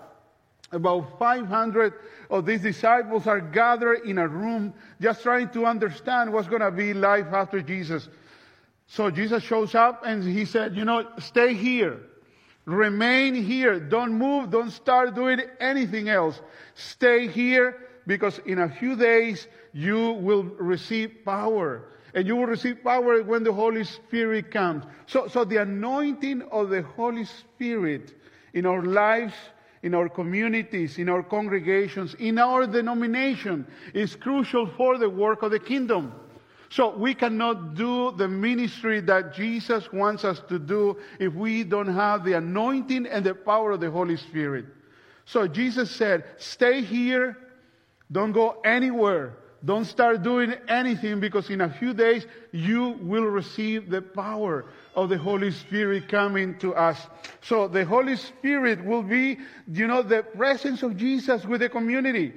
About 0.71 1.19
500 1.19 1.93
of 2.29 2.45
these 2.45 2.61
disciples 2.61 3.27
are 3.27 3.41
gathered 3.41 4.05
in 4.05 4.17
a 4.17 4.27
room 4.27 4.73
just 5.01 5.21
trying 5.21 5.49
to 5.49 5.65
understand 5.65 6.31
what's 6.31 6.47
going 6.47 6.61
to 6.61 6.71
be 6.71 6.93
life 6.93 7.27
after 7.33 7.61
Jesus. 7.61 8.07
So 8.87 9.11
Jesus 9.11 9.43
shows 9.43 9.75
up 9.75 10.03
and 10.05 10.23
he 10.23 10.45
said, 10.45 10.75
you 10.75 10.85
know, 10.85 11.07
stay 11.19 11.53
here. 11.53 11.99
Remain 12.65 13.35
here. 13.35 13.79
Don't 13.79 14.13
move. 14.13 14.49
Don't 14.49 14.69
start 14.69 15.13
doing 15.13 15.41
anything 15.59 16.07
else. 16.07 16.39
Stay 16.75 17.27
here 17.27 17.87
because 18.07 18.39
in 18.39 18.59
a 18.59 18.69
few 18.69 18.95
days 18.95 19.47
you 19.73 20.11
will 20.13 20.43
receive 20.43 21.25
power. 21.25 21.83
And 22.13 22.27
you 22.27 22.35
will 22.35 22.45
receive 22.45 22.83
power 22.83 23.23
when 23.23 23.43
the 23.43 23.53
Holy 23.53 23.83
Spirit 23.83 24.51
comes. 24.51 24.83
So, 25.05 25.27
so 25.27 25.45
the 25.45 25.57
anointing 25.57 26.43
of 26.51 26.69
the 26.69 26.81
Holy 26.81 27.25
Spirit 27.25 28.13
in 28.53 28.65
our 28.65 28.83
lives, 28.83 29.33
in 29.83 29.93
our 29.93 30.09
communities, 30.09 30.97
in 30.97 31.09
our 31.09 31.23
congregations, 31.23 32.15
in 32.15 32.37
our 32.37 32.67
denomination 32.67 33.65
is 33.93 34.15
crucial 34.15 34.67
for 34.67 34.97
the 34.97 35.09
work 35.09 35.41
of 35.41 35.51
the 35.51 35.59
kingdom. 35.59 36.13
So 36.69 36.95
we 36.95 37.13
cannot 37.13 37.75
do 37.75 38.11
the 38.11 38.27
ministry 38.27 39.01
that 39.01 39.33
Jesus 39.33 39.91
wants 39.91 40.23
us 40.23 40.41
to 40.47 40.57
do 40.57 40.97
if 41.19 41.33
we 41.33 41.63
don't 41.63 41.93
have 41.93 42.23
the 42.23 42.33
anointing 42.33 43.07
and 43.07 43.25
the 43.25 43.35
power 43.35 43.71
of 43.71 43.81
the 43.81 43.91
Holy 43.91 44.15
Spirit. 44.15 44.65
So 45.25 45.47
Jesus 45.47 45.91
said, 45.91 46.23
stay 46.37 46.81
here 46.81 47.37
don't 48.11 48.31
go 48.31 48.59
anywhere. 48.65 49.37
Don't 49.63 49.85
start 49.85 50.23
doing 50.23 50.53
anything 50.67 51.19
because 51.19 51.49
in 51.49 51.61
a 51.61 51.69
few 51.69 51.93
days 51.93 52.25
you 52.51 52.97
will 53.01 53.25
receive 53.25 53.89
the 53.89 54.01
power 54.01 54.65
of 54.95 55.09
the 55.09 55.17
Holy 55.17 55.51
Spirit 55.51 56.09
coming 56.09 56.57
to 56.59 56.73
us. 56.73 56.99
So 57.41 57.67
the 57.67 57.85
Holy 57.85 58.15
Spirit 58.15 58.83
will 58.83 59.03
be, 59.03 59.37
you 59.67 59.87
know, 59.87 60.01
the 60.01 60.23
presence 60.23 60.81
of 60.81 60.97
Jesus 60.97 61.45
with 61.45 61.61
the 61.61 61.69
community, 61.69 62.33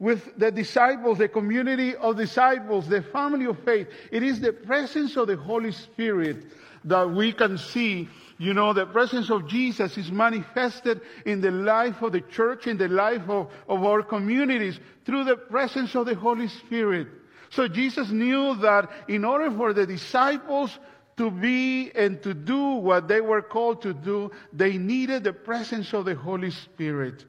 with 0.00 0.36
the 0.36 0.50
disciples, 0.50 1.18
the 1.18 1.28
community 1.28 1.94
of 1.94 2.16
disciples, 2.16 2.88
the 2.88 3.02
family 3.02 3.44
of 3.46 3.58
faith. 3.60 3.86
It 4.10 4.24
is 4.24 4.40
the 4.40 4.52
presence 4.52 5.16
of 5.16 5.28
the 5.28 5.36
Holy 5.36 5.70
Spirit 5.70 6.44
that 6.84 7.10
we 7.10 7.32
can 7.32 7.58
see 7.58 8.08
you 8.38 8.52
know, 8.52 8.72
the 8.72 8.86
presence 8.86 9.30
of 9.30 9.46
Jesus 9.46 9.96
is 9.96 10.10
manifested 10.10 11.00
in 11.24 11.40
the 11.40 11.50
life 11.50 12.02
of 12.02 12.12
the 12.12 12.20
church, 12.20 12.66
in 12.66 12.76
the 12.76 12.88
life 12.88 13.28
of, 13.28 13.50
of 13.68 13.84
our 13.84 14.02
communities 14.02 14.78
through 15.04 15.24
the 15.24 15.36
presence 15.36 15.94
of 15.94 16.06
the 16.06 16.14
Holy 16.14 16.48
Spirit. 16.48 17.06
So 17.50 17.68
Jesus 17.68 18.10
knew 18.10 18.56
that 18.56 18.90
in 19.08 19.24
order 19.24 19.50
for 19.56 19.72
the 19.72 19.86
disciples 19.86 20.76
to 21.16 21.30
be 21.30 21.92
and 21.92 22.20
to 22.24 22.34
do 22.34 22.58
what 22.58 23.06
they 23.06 23.20
were 23.20 23.42
called 23.42 23.82
to 23.82 23.94
do, 23.94 24.32
they 24.52 24.78
needed 24.78 25.22
the 25.22 25.32
presence 25.32 25.92
of 25.92 26.04
the 26.04 26.16
Holy 26.16 26.50
Spirit. 26.50 27.24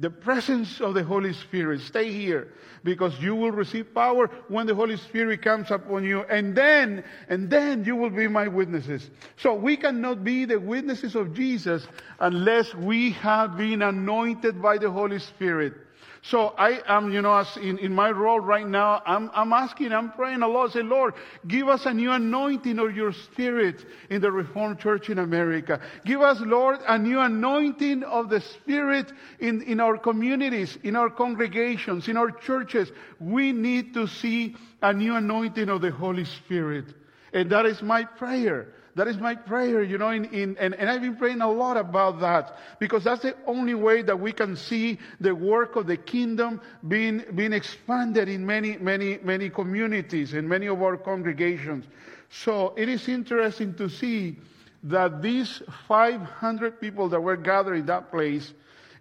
The 0.00 0.10
presence 0.10 0.80
of 0.80 0.94
the 0.94 1.02
Holy 1.02 1.32
Spirit. 1.32 1.80
Stay 1.80 2.12
here 2.12 2.48
because 2.84 3.18
you 3.20 3.34
will 3.34 3.50
receive 3.50 3.92
power 3.92 4.30
when 4.46 4.66
the 4.66 4.74
Holy 4.74 4.96
Spirit 4.96 5.42
comes 5.42 5.70
upon 5.72 6.04
you. 6.04 6.22
And 6.22 6.54
then, 6.54 7.02
and 7.28 7.50
then 7.50 7.84
you 7.84 7.96
will 7.96 8.10
be 8.10 8.28
my 8.28 8.46
witnesses. 8.46 9.10
So 9.36 9.54
we 9.54 9.76
cannot 9.76 10.22
be 10.22 10.44
the 10.44 10.60
witnesses 10.60 11.16
of 11.16 11.34
Jesus 11.34 11.86
unless 12.20 12.72
we 12.74 13.10
have 13.12 13.56
been 13.56 13.82
anointed 13.82 14.62
by 14.62 14.78
the 14.78 14.90
Holy 14.90 15.18
Spirit. 15.18 15.74
So 16.22 16.48
I 16.58 16.80
am, 16.86 17.12
you 17.12 17.22
know, 17.22 17.44
in, 17.60 17.78
in 17.78 17.94
my 17.94 18.10
role 18.10 18.40
right 18.40 18.66
now, 18.66 19.02
I'm, 19.06 19.30
I'm 19.32 19.52
asking, 19.52 19.92
I'm 19.92 20.12
praying 20.12 20.42
a 20.42 20.48
lot. 20.48 20.72
Say, 20.72 20.82
Lord, 20.82 21.14
give 21.46 21.68
us 21.68 21.86
a 21.86 21.94
new 21.94 22.10
anointing 22.10 22.78
of 22.78 22.96
your 22.96 23.12
spirit 23.12 23.84
in 24.10 24.20
the 24.20 24.30
Reformed 24.30 24.78
Church 24.80 25.10
in 25.10 25.18
America. 25.18 25.80
Give 26.04 26.20
us, 26.20 26.38
Lord, 26.40 26.80
a 26.86 26.98
new 26.98 27.20
anointing 27.20 28.02
of 28.02 28.30
the 28.30 28.40
spirit 28.40 29.12
in, 29.38 29.62
in 29.62 29.80
our 29.80 29.96
communities, 29.96 30.76
in 30.82 30.96
our 30.96 31.10
congregations, 31.10 32.08
in 32.08 32.16
our 32.16 32.30
churches. 32.30 32.90
We 33.20 33.52
need 33.52 33.94
to 33.94 34.06
see 34.06 34.56
a 34.82 34.92
new 34.92 35.14
anointing 35.14 35.68
of 35.68 35.80
the 35.80 35.90
Holy 35.90 36.24
Spirit. 36.24 36.86
And 37.32 37.50
that 37.50 37.66
is 37.66 37.82
my 37.82 38.04
prayer 38.04 38.68
that 38.98 39.06
is 39.06 39.18
my 39.18 39.36
prayer, 39.36 39.80
you 39.84 39.96
know, 39.96 40.10
in, 40.10 40.24
in, 40.26 40.56
and, 40.58 40.74
and 40.74 40.90
I've 40.90 41.00
been 41.00 41.14
praying 41.14 41.40
a 41.40 41.48
lot 41.48 41.76
about 41.76 42.18
that 42.18 42.58
because 42.80 43.04
that's 43.04 43.22
the 43.22 43.36
only 43.46 43.74
way 43.74 44.02
that 44.02 44.18
we 44.18 44.32
can 44.32 44.56
see 44.56 44.98
the 45.20 45.32
work 45.32 45.76
of 45.76 45.86
the 45.86 45.96
kingdom 45.96 46.60
being, 46.88 47.22
being 47.36 47.52
expanded 47.52 48.28
in 48.28 48.44
many, 48.44 48.76
many, 48.76 49.18
many 49.22 49.50
communities, 49.50 50.34
in 50.34 50.48
many 50.48 50.66
of 50.66 50.82
our 50.82 50.96
congregations. 50.96 51.84
So 52.28 52.74
it 52.76 52.88
is 52.88 53.08
interesting 53.08 53.74
to 53.76 53.88
see 53.88 54.36
that 54.82 55.22
these 55.22 55.62
500 55.86 56.80
people 56.80 57.08
that 57.10 57.20
were 57.20 57.36
gathered 57.36 57.76
in 57.76 57.86
that 57.86 58.10
place 58.10 58.52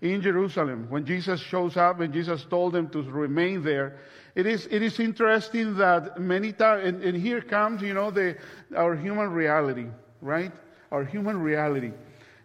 in 0.01 0.21
Jerusalem, 0.21 0.87
when 0.89 1.05
Jesus 1.05 1.39
shows 1.39 1.75
up 1.75 1.99
and 1.99 2.13
Jesus 2.13 2.45
told 2.45 2.73
them 2.73 2.89
to 2.89 3.01
remain 3.01 3.63
there, 3.63 3.97
it 4.35 4.45
is, 4.45 4.67
it 4.69 4.83
is 4.83 4.99
interesting 4.99 5.75
that 5.77 6.19
many 6.19 6.53
times, 6.53 6.87
and, 6.87 7.03
and 7.03 7.17
here 7.17 7.41
comes, 7.41 7.81
you 7.81 7.93
know, 7.93 8.11
the, 8.11 8.37
our 8.75 8.95
human 8.95 9.31
reality, 9.31 9.87
right? 10.21 10.51
Our 10.91 11.03
human 11.03 11.41
reality. 11.41 11.91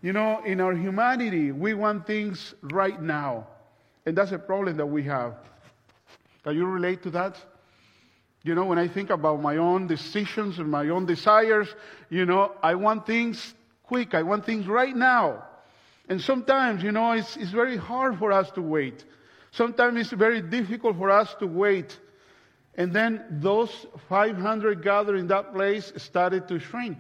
You 0.01 0.13
know, 0.13 0.43
in 0.45 0.61
our 0.61 0.75
humanity, 0.75 1.53
we 1.53 1.75
want 1.75 2.07
things 2.07 2.55
right 2.63 3.01
now. 3.01 3.47
And 4.07 4.17
that's 4.17 4.33
a 4.33 4.39
problem 4.39 4.79
that 4.79 4.87
we 4.87 5.03
have. 5.05 5.35
Can 6.45 6.57
you 6.57 6.67
relate 6.67 7.03
to 7.03 7.11
that? 7.11 7.37
You 8.43 8.55
know, 8.55 8.65
when 8.65 8.79
I 8.79 8.89
think 8.89 9.11
about 9.11 9.41
my 9.41 9.59
own 9.59 9.87
decisions 9.87 10.59
and 10.59 10.69
my 10.69 10.89
own 10.89 11.07
desires, 11.07 11.69
you 12.11 12.25
know, 12.25 12.53
I 12.63 12.75
want 12.75 13.07
things 13.07 13.55
quick. 13.85 14.15
I 14.15 14.23
want 14.23 14.45
things 14.45 14.67
right 14.67 14.97
now. 14.97 15.45
And 16.13 16.21
sometimes, 16.21 16.83
you 16.83 16.93
know, 16.93 17.13
it's, 17.13 17.39
it's 17.39 17.53
very 17.53 17.79
hard 17.79 18.19
for 18.19 18.33
us 18.33 18.51
to 18.51 18.61
wait. 18.61 19.03
Sometimes 19.51 19.99
it's 19.99 20.13
very 20.13 20.43
difficult 20.43 20.99
for 20.99 21.09
us 21.09 21.35
to 21.39 21.47
wait. 21.47 21.99
And 22.75 22.93
then 22.93 23.25
those 23.41 23.87
500 24.11 24.83
gathered 24.83 25.17
in 25.17 25.29
that 25.29 25.55
place 25.55 25.91
started 25.97 26.49
to 26.49 26.59
shrink. 26.59 26.99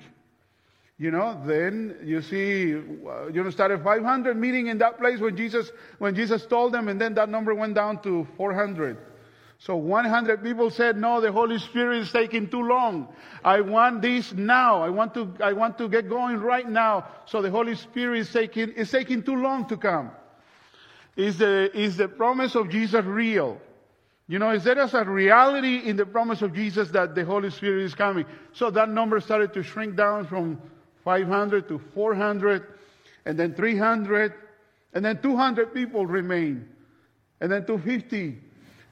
You 0.97 1.11
know, 1.11 1.39
then 1.45 1.99
you 2.03 2.23
see, 2.23 2.73
uh, 2.75 3.27
you 3.27 3.45
know, 3.45 3.51
started 3.51 3.85
500 3.85 4.35
meeting 4.35 4.69
in 4.69 4.79
that 4.79 4.97
place 4.97 5.21
when 5.21 5.37
Jesus, 5.37 5.71
when 5.99 6.15
Jesus 6.15 6.47
told 6.47 6.73
them, 6.73 6.89
and 6.89 6.99
then 6.99 7.13
that 7.13 7.29
number 7.29 7.55
went 7.55 7.75
down 7.75 8.01
to 8.05 8.27
400. 8.39 8.97
So 9.65 9.77
100 9.77 10.43
people 10.43 10.71
said, 10.71 10.97
no, 10.97 11.21
the 11.21 11.31
Holy 11.31 11.57
Spirit 11.61 11.99
is 12.01 12.11
taking 12.11 12.49
too 12.49 12.63
long. 12.63 13.07
I 13.45 13.61
want 13.61 14.03
this 14.03 14.33
now. 14.33 14.83
I 14.83 14.89
want 14.89 15.15
to, 15.15 15.33
I 15.41 15.53
want 15.53 15.79
to 15.79 15.89
get 15.89 16.09
going 16.09 16.39
right 16.39 16.69
now. 16.69 17.07
So 17.27 17.41
the 17.43 17.51
Holy 17.51 17.77
Spirit 17.77 18.19
is 18.19 18.33
taking, 18.33 18.71
is 18.71 18.91
taking 18.91 19.23
too 19.23 19.37
long 19.37 19.69
to 19.69 19.77
come. 19.77 20.11
Is 21.15 21.39
the, 21.39 21.71
is 21.79 21.97
the 21.97 22.09
promise 22.09 22.57
of 22.57 22.71
Jesus 22.71 23.05
real? 23.05 23.61
You 24.27 24.41
know, 24.41 24.51
is 24.51 24.65
there 24.65 24.81
a 24.81 25.05
reality 25.05 25.89
in 25.89 25.97
the 25.97 26.07
promise 26.07 26.43
of 26.43 26.55
Jesus 26.55 26.89
that 26.91 27.15
the 27.15 27.25
Holy 27.25 27.51
Spirit 27.51 27.85
is 27.85 27.95
coming? 27.95 28.25
So 28.55 28.69
that 28.73 28.89
number 28.89 29.21
started 29.21 29.53
to 29.55 29.63
shrink 29.63 29.95
down 29.95 30.27
from 30.27 30.61
500 31.05 31.69
to 31.69 31.81
400, 31.95 32.67
and 33.27 33.39
then 33.39 33.55
300, 33.55 34.35
and 34.93 35.05
then 35.05 35.23
200 35.23 35.73
people 35.73 36.05
remain, 36.05 36.69
and 37.41 37.53
then 37.53 37.65
250, 37.65 38.41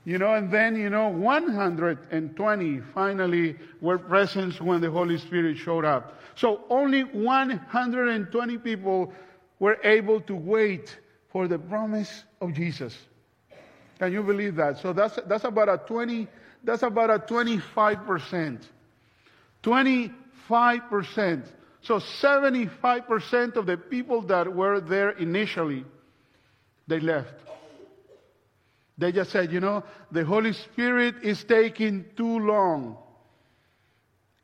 you 0.04 0.18
know, 0.18 0.34
and 0.34 0.50
then, 0.50 0.76
you 0.76 0.88
know, 0.88 1.08
120 1.08 2.80
finally 2.94 3.56
were 3.80 3.98
present 3.98 4.60
when 4.60 4.80
the 4.80 4.90
Holy 4.90 5.18
Spirit 5.18 5.58
showed 5.58 5.84
up. 5.84 6.18
So 6.36 6.62
only 6.70 7.04
120 7.04 8.58
people 8.58 9.12
were 9.58 9.78
able 9.84 10.20
to 10.22 10.34
wait 10.34 10.98
for 11.30 11.46
the 11.46 11.58
promise 11.58 12.24
of 12.40 12.54
Jesus. 12.54 12.96
Can 13.98 14.12
you 14.12 14.22
believe 14.22 14.56
that? 14.56 14.78
So 14.78 14.94
that's, 14.94 15.18
that's 15.26 15.44
about 15.44 15.68
a 15.68 15.76
20, 15.86 16.26
that's 16.64 16.82
about 16.82 17.10
a 17.10 17.18
25%. 17.18 18.62
25%. 19.62 21.44
So 21.82 21.96
75% 21.98 23.56
of 23.56 23.66
the 23.66 23.76
people 23.76 24.22
that 24.22 24.54
were 24.54 24.80
there 24.80 25.10
initially, 25.10 25.84
they 26.86 27.00
left. 27.00 27.34
They 29.00 29.12
just 29.12 29.30
said, 29.30 29.50
you 29.50 29.60
know, 29.60 29.82
the 30.12 30.26
Holy 30.26 30.52
Spirit 30.52 31.14
is 31.22 31.42
taking 31.42 32.04
too 32.18 32.38
long. 32.38 32.98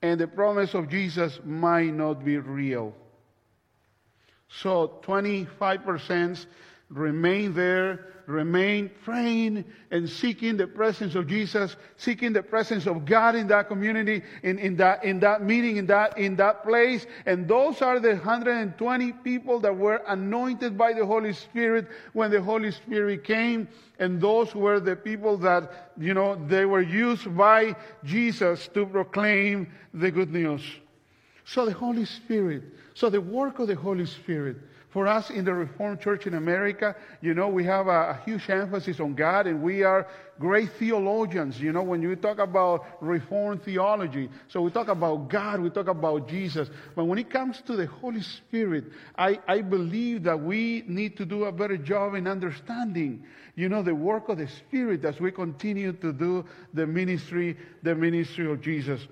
And 0.01 0.19
the 0.19 0.27
promise 0.27 0.73
of 0.73 0.89
Jesus 0.89 1.39
might 1.45 1.93
not 1.93 2.25
be 2.25 2.39
real. 2.39 2.95
So 4.49 4.99
25% 5.05 6.47
remain 6.91 7.53
there, 7.53 8.07
remain 8.27 8.91
praying 9.05 9.65
and 9.91 10.09
seeking 10.09 10.57
the 10.57 10.67
presence 10.67 11.15
of 11.15 11.27
Jesus, 11.27 11.77
seeking 11.97 12.33
the 12.33 12.43
presence 12.43 12.87
of 12.87 13.05
God 13.05 13.35
in 13.35 13.47
that 13.49 13.69
community, 13.69 14.23
in, 14.43 14.59
in 14.59 14.77
that, 14.77 15.05
in 15.05 15.21
that 15.21 15.43
meeting, 15.43 15.77
in 15.77 15.87
that, 15.87 16.19
in 16.19 16.37
that 16.37 16.63
place. 16.65 17.07
And 17.25 17.49
those 17.49 17.83
are 17.83 18.01
the 18.01 18.11
120 18.11 19.13
people 19.13 19.61
that 19.61 19.77
were 19.77 20.03
anointed 20.09 20.77
by 20.77 20.93
the 20.93 21.07
Holy 21.07 21.33
Spirit 21.33 21.89
when 22.13 22.31
the 22.31 22.43
Holy 22.43 22.73
Spirit 22.73 23.25
came. 23.25 23.69
And 23.99 24.21
those 24.21 24.55
were 24.55 24.81
the 24.81 24.97
people 24.97 25.37
that, 25.39 25.93
you 25.99 26.15
know, 26.15 26.35
they 26.47 26.67
were 26.67 26.83
used 26.83 27.35
by 27.37 27.75
Jesus 28.05 28.69
to 28.75 28.87
proclaim 28.87 29.73
the 29.95 30.11
good 30.11 30.33
news. 30.33 30.63
So 31.45 31.65
the 31.65 31.73
Holy 31.73 32.05
Spirit, 32.05 32.65
so 32.95 33.09
the 33.09 33.21
work 33.21 33.61
of 33.61 33.69
the 33.69 33.77
Holy 33.77 34.07
Spirit, 34.07 34.57
for 34.97 35.07
us 35.07 35.29
in 35.29 35.45
the 35.45 35.53
Reformed 35.53 36.01
Church 36.01 36.27
in 36.27 36.33
America, 36.33 36.97
you 37.21 37.35
know, 37.35 37.49
we 37.49 37.63
have 37.65 37.87
a, 37.87 37.91
a, 37.91 38.21
huge 38.25 38.49
emphasis 38.49 38.99
on 38.99 39.15
God 39.15 39.47
and 39.47 39.63
we 39.63 39.83
are 39.83 40.09
great 40.41 40.71
theologians, 40.79 41.61
you 41.61 41.71
know, 41.71 41.83
when 41.83 42.01
you 42.01 42.17
talk 42.17 42.39
about 42.39 42.87
Reformed 43.03 43.63
theology. 43.63 44.31
So 44.49 44.63
we 44.63 44.71
talk 44.71 44.89
about 44.89 45.29
God, 45.29 45.61
we 45.61 45.69
talk 45.69 45.89
about 45.89 46.29
Jesus. 46.29 46.71
But 46.95 47.05
when 47.05 47.19
it 47.19 47.29
comes 47.29 47.61
to 47.67 47.77
the 47.77 47.85
Holy 47.85 48.23
Spirit, 48.23 48.85
I, 49.19 49.39
I 49.47 49.61
believe 49.61 50.23
that 50.23 50.41
we 50.41 50.83
need 50.87 51.19
to 51.19 51.27
do 51.27 51.45
a 51.45 51.53
better 51.53 51.77
job 51.77 52.15
in 52.15 52.27
understanding, 52.27 53.23
you 53.55 53.69
know, 53.69 53.83
the 53.83 53.95
work 53.95 54.31
of 54.31 54.39
the 54.39 54.49
Spirit 54.49 55.05
as 55.05 55.21
we 55.21 55.31
continue 55.31 55.93
to 55.93 56.11
do 56.11 56.43
the 56.73 56.87
ministry, 56.87 57.59
the 57.83 57.95
ministry 57.95 58.51
of 58.51 58.63
Jesus. 58.63 59.07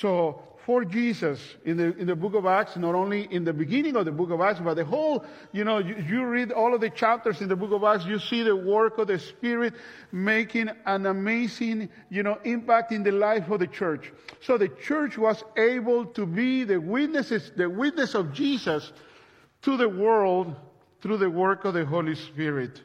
So 0.00 0.42
for 0.68 0.84
Jesus 0.84 1.40
in 1.64 1.78
the, 1.78 1.96
in 1.96 2.06
the 2.06 2.14
book 2.14 2.34
of 2.34 2.44
Acts, 2.44 2.76
not 2.76 2.94
only 2.94 3.22
in 3.32 3.42
the 3.42 3.54
beginning 3.54 3.96
of 3.96 4.04
the 4.04 4.12
book 4.12 4.28
of 4.28 4.42
Acts, 4.42 4.60
but 4.60 4.74
the 4.74 4.84
whole, 4.84 5.24
you 5.50 5.64
know, 5.64 5.78
you, 5.78 5.96
you, 6.06 6.26
read 6.26 6.52
all 6.52 6.74
of 6.74 6.82
the 6.82 6.90
chapters 6.90 7.40
in 7.40 7.48
the 7.48 7.56
book 7.56 7.72
of 7.72 7.82
Acts, 7.84 8.04
you 8.04 8.18
see 8.18 8.42
the 8.42 8.54
work 8.54 8.98
of 8.98 9.06
the 9.06 9.18
Spirit 9.18 9.72
making 10.12 10.68
an 10.84 11.06
amazing, 11.06 11.88
you 12.10 12.22
know, 12.22 12.38
impact 12.44 12.92
in 12.92 13.02
the 13.02 13.12
life 13.12 13.48
of 13.50 13.60
the 13.60 13.66
church. 13.66 14.12
So 14.42 14.58
the 14.58 14.68
church 14.68 15.16
was 15.16 15.42
able 15.56 16.04
to 16.04 16.26
be 16.26 16.64
the 16.64 16.78
witnesses, 16.78 17.50
the 17.56 17.70
witness 17.70 18.14
of 18.14 18.34
Jesus 18.34 18.92
to 19.62 19.78
the 19.78 19.88
world 19.88 20.54
through 21.00 21.16
the 21.16 21.30
work 21.30 21.64
of 21.64 21.72
the 21.72 21.86
Holy 21.86 22.14
Spirit. 22.14 22.82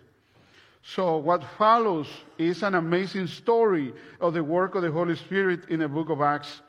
So 0.84 1.18
what 1.18 1.44
follows 1.58 2.08
is 2.38 2.64
an 2.64 2.76
amazing 2.76 3.28
story 3.28 3.92
of 4.22 4.34
the 4.34 4.44
work 4.46 4.76
of 4.76 4.84
the 4.84 4.92
Holy 4.92 5.18
Spirit 5.18 5.68
in 5.68 5.82
the 5.82 5.90
book 5.90 6.10
of 6.10 6.22
Acts. 6.22 6.62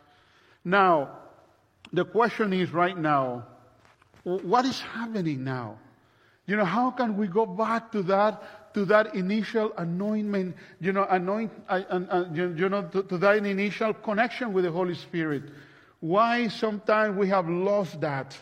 Now, 0.64 1.18
the 1.92 2.04
question 2.04 2.52
is 2.52 2.72
right 2.72 2.96
now, 2.96 3.46
what 4.22 4.64
is 4.64 4.80
happening 4.80 5.44
now? 5.44 5.78
You 6.46 6.56
know, 6.56 6.64
how 6.64 6.90
can 6.90 7.16
we 7.16 7.26
go 7.26 7.46
back 7.46 7.92
to 7.92 8.02
that, 8.04 8.74
to 8.74 8.84
that 8.86 9.14
initial 9.14 9.72
anointment, 9.76 10.56
you 10.80 10.92
know, 10.92 11.06
anoint, 11.08 11.52
uh, 11.68 11.82
uh, 11.88 12.24
you 12.32 12.68
know, 12.68 12.82
to, 12.88 13.02
to 13.02 13.18
that 13.18 13.36
initial 13.44 13.94
connection 13.94 14.52
with 14.52 14.64
the 14.64 14.70
Holy 14.70 14.94
Spirit? 14.94 15.44
Why 16.00 16.48
sometimes 16.48 17.16
we 17.16 17.28
have 17.28 17.48
lost 17.48 18.00
that? 18.00 18.36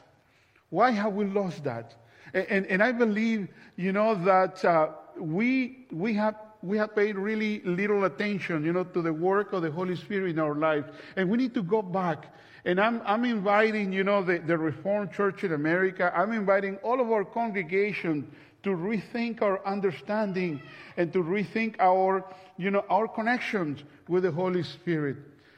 Why 0.71 0.91
have 0.91 1.12
we 1.12 1.26
lost 1.26 1.64
that? 1.64 1.95
And, 2.35 2.47
and, 2.49 2.67
and 2.67 2.83
I 2.83 2.93
believe, 2.93 3.49
you 3.76 3.93
know, 3.93 4.14
that 4.25 4.64
uh, 4.64 4.88
we, 5.19 5.87
we 5.93 6.14
have 6.14 6.37
we 6.62 6.78
have 6.78 6.95
paid 6.95 7.16
really 7.16 7.61
little 7.64 8.04
attention, 8.04 8.64
you 8.64 8.73
know, 8.73 8.85
to 8.85 9.02
the 9.02 9.12
work 9.12 9.52
of 9.52 9.62
the 9.62 9.71
Holy 9.71 9.97
Spirit 9.97 10.31
in 10.31 10.38
our 10.38 10.54
lives. 10.54 10.87
And 11.16 11.28
we 11.28 11.37
need 11.37 11.54
to 11.54 11.62
go 11.62 11.83
back. 11.83 12.33
And 12.64 12.81
I'm, 12.81 13.02
I'm 13.04 13.25
inviting, 13.25 13.92
you 13.92 14.04
know, 14.04 14.23
the, 14.23 14.38
the 14.38 14.57
Reformed 14.57 15.12
Church 15.12 15.42
in 15.42 15.52
America, 15.52 16.12
I'm 16.14 16.33
inviting 16.33 16.76
all 16.76 17.00
of 17.00 17.11
our 17.11 17.25
congregation 17.25 18.31
to 18.62 18.71
rethink 18.71 19.42
our 19.42 19.64
understanding 19.66 20.62
and 20.97 21.12
to 21.12 21.23
rethink 21.25 21.75
our, 21.81 22.25
you 22.57 22.71
know, 22.71 22.85
our 22.88 23.09
connections 23.09 23.83
with 24.09 24.23
the 24.23 24.31
Holy 24.31 24.62
Spirit. 24.62 25.16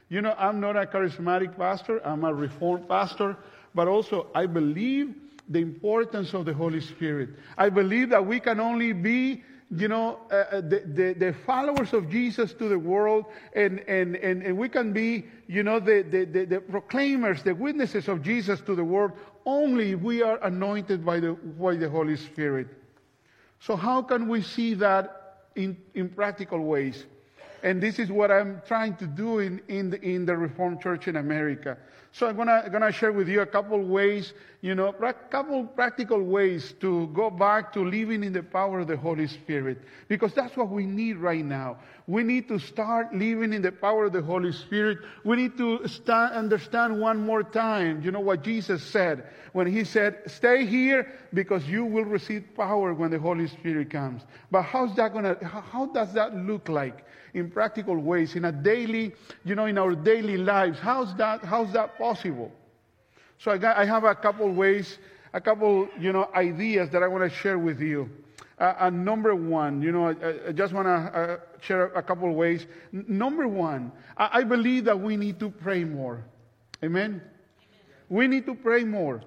You 0.08 0.22
know, 0.22 0.34
I'm 0.38 0.60
not 0.60 0.76
a 0.76 0.86
charismatic 0.86 1.56
pastor, 1.58 2.00
I'm 2.06 2.24
a 2.24 2.32
reformed 2.32 2.88
pastor, 2.88 3.36
but 3.74 3.88
also 3.88 4.28
I 4.34 4.46
believe 4.46 5.14
the 5.48 5.60
importance 5.60 6.32
of 6.32 6.46
the 6.46 6.54
Holy 6.54 6.80
Spirit. 6.80 7.30
I 7.58 7.68
believe 7.68 8.08
that 8.10 8.24
we 8.24 8.40
can 8.40 8.60
only 8.60 8.92
be 8.92 9.42
you 9.76 9.88
know, 9.88 10.20
uh, 10.30 10.34
uh, 10.34 10.60
the, 10.60 10.82
the, 10.86 11.14
the, 11.14 11.34
followers 11.46 11.92
of 11.92 12.10
Jesus 12.10 12.52
to 12.54 12.68
the 12.68 12.78
world, 12.78 13.24
and, 13.54 13.80
and, 13.88 14.16
and, 14.16 14.42
and 14.42 14.56
we 14.56 14.68
can 14.68 14.92
be, 14.92 15.24
you 15.46 15.62
know, 15.62 15.80
the, 15.80 16.02
the, 16.02 16.24
the, 16.24 16.44
the 16.44 16.60
proclaimers, 16.60 17.42
the 17.42 17.54
witnesses 17.54 18.08
of 18.08 18.22
Jesus 18.22 18.60
to 18.62 18.74
the 18.74 18.84
world, 18.84 19.12
only 19.46 19.92
if 19.92 20.00
we 20.00 20.22
are 20.22 20.42
anointed 20.44 21.04
by 21.04 21.20
the, 21.20 21.32
by 21.32 21.76
the 21.76 21.88
Holy 21.88 22.16
Spirit. 22.16 22.68
So, 23.60 23.76
how 23.76 24.02
can 24.02 24.28
we 24.28 24.42
see 24.42 24.74
that 24.74 25.48
in, 25.56 25.76
in 25.94 26.08
practical 26.08 26.60
ways? 26.60 27.04
And 27.62 27.82
this 27.82 27.98
is 27.98 28.10
what 28.10 28.30
I'm 28.30 28.60
trying 28.66 28.94
to 28.96 29.06
do 29.06 29.38
in, 29.38 29.60
in, 29.68 29.90
the, 29.90 30.00
in 30.02 30.26
the 30.26 30.36
Reformed 30.36 30.82
Church 30.82 31.08
in 31.08 31.16
America. 31.16 31.78
So 32.14 32.28
I'm 32.28 32.36
gonna, 32.36 32.68
gonna 32.70 32.92
share 32.92 33.10
with 33.10 33.28
you 33.28 33.40
a 33.40 33.46
couple 33.46 33.76
ways, 33.82 34.34
you 34.60 34.76
know, 34.76 34.94
a 35.02 35.12
couple 35.12 35.64
practical 35.64 36.22
ways 36.22 36.72
to 36.80 37.08
go 37.08 37.28
back 37.28 37.72
to 37.72 37.84
living 37.84 38.22
in 38.22 38.32
the 38.32 38.44
power 38.44 38.78
of 38.78 38.86
the 38.86 38.96
Holy 38.96 39.26
Spirit. 39.26 39.82
Because 40.06 40.32
that's 40.32 40.56
what 40.56 40.68
we 40.68 40.86
need 40.86 41.16
right 41.16 41.44
now. 41.44 41.76
We 42.06 42.22
need 42.22 42.46
to 42.46 42.60
start 42.60 43.12
living 43.12 43.52
in 43.52 43.62
the 43.62 43.72
power 43.72 44.04
of 44.04 44.12
the 44.12 44.22
Holy 44.22 44.52
Spirit. 44.52 44.98
We 45.24 45.34
need 45.38 45.58
to 45.58 45.80
understand 46.08 47.00
one 47.00 47.18
more 47.18 47.42
time, 47.42 48.00
you 48.00 48.12
know, 48.12 48.20
what 48.20 48.44
Jesus 48.44 48.80
said 48.84 49.26
when 49.52 49.66
he 49.66 49.82
said, 49.82 50.18
stay 50.26 50.66
here 50.66 51.12
because 51.32 51.66
you 51.66 51.84
will 51.84 52.04
receive 52.04 52.44
power 52.56 52.94
when 52.94 53.10
the 53.10 53.18
Holy 53.18 53.48
Spirit 53.48 53.90
comes. 53.90 54.22
But 54.52 54.62
how's 54.62 54.94
that 54.94 55.12
gonna, 55.12 55.36
how 55.42 55.86
does 55.86 56.12
that 56.12 56.32
look 56.36 56.68
like? 56.68 57.04
in 57.34 57.50
practical 57.50 57.96
ways, 57.96 58.36
in 58.36 58.44
a 58.46 58.52
daily, 58.52 59.12
you 59.44 59.54
know, 59.54 59.66
in 59.66 59.76
our 59.76 59.94
daily 59.94 60.36
lives. 60.36 60.78
How's 60.78 61.14
that, 61.16 61.44
how's 61.44 61.72
that? 61.72 61.98
So 63.38 63.50
I, 63.50 63.58
got, 63.58 63.76
I 63.76 63.84
have 63.84 64.04
a 64.04 64.14
couple 64.14 64.50
ways, 64.52 64.98
a 65.32 65.40
couple, 65.40 65.88
you 65.98 66.12
know, 66.12 66.28
ideas 66.34 66.90
that 66.90 67.02
I 67.02 67.08
want 67.08 67.30
to 67.30 67.36
share 67.38 67.58
with 67.58 67.80
you. 67.80 68.10
Uh, 68.58 68.74
uh, 68.78 68.90
number 68.90 69.34
one, 69.34 69.82
you 69.82 69.90
know, 69.90 70.08
I, 70.08 70.48
I 70.48 70.52
just 70.52 70.72
want 70.72 70.86
to 70.86 70.90
uh, 70.90 71.36
share 71.60 71.86
a 71.86 72.02
couple 72.02 72.32
ways. 72.32 72.66
N- 72.92 73.04
number 73.08 73.48
one, 73.48 73.90
I, 74.16 74.40
I, 74.40 74.44
believe 74.44 74.84
that 74.84 75.00
we 75.00 75.16
need 75.16 75.40
to 75.40 75.50
pray 75.50 75.82
more. 75.82 76.24
Amen? 76.82 77.04
Amen? 77.04 77.22
We 78.08 78.28
need 78.28 78.46
to 78.46 78.54
pray 78.54 78.84
more. 78.84 79.22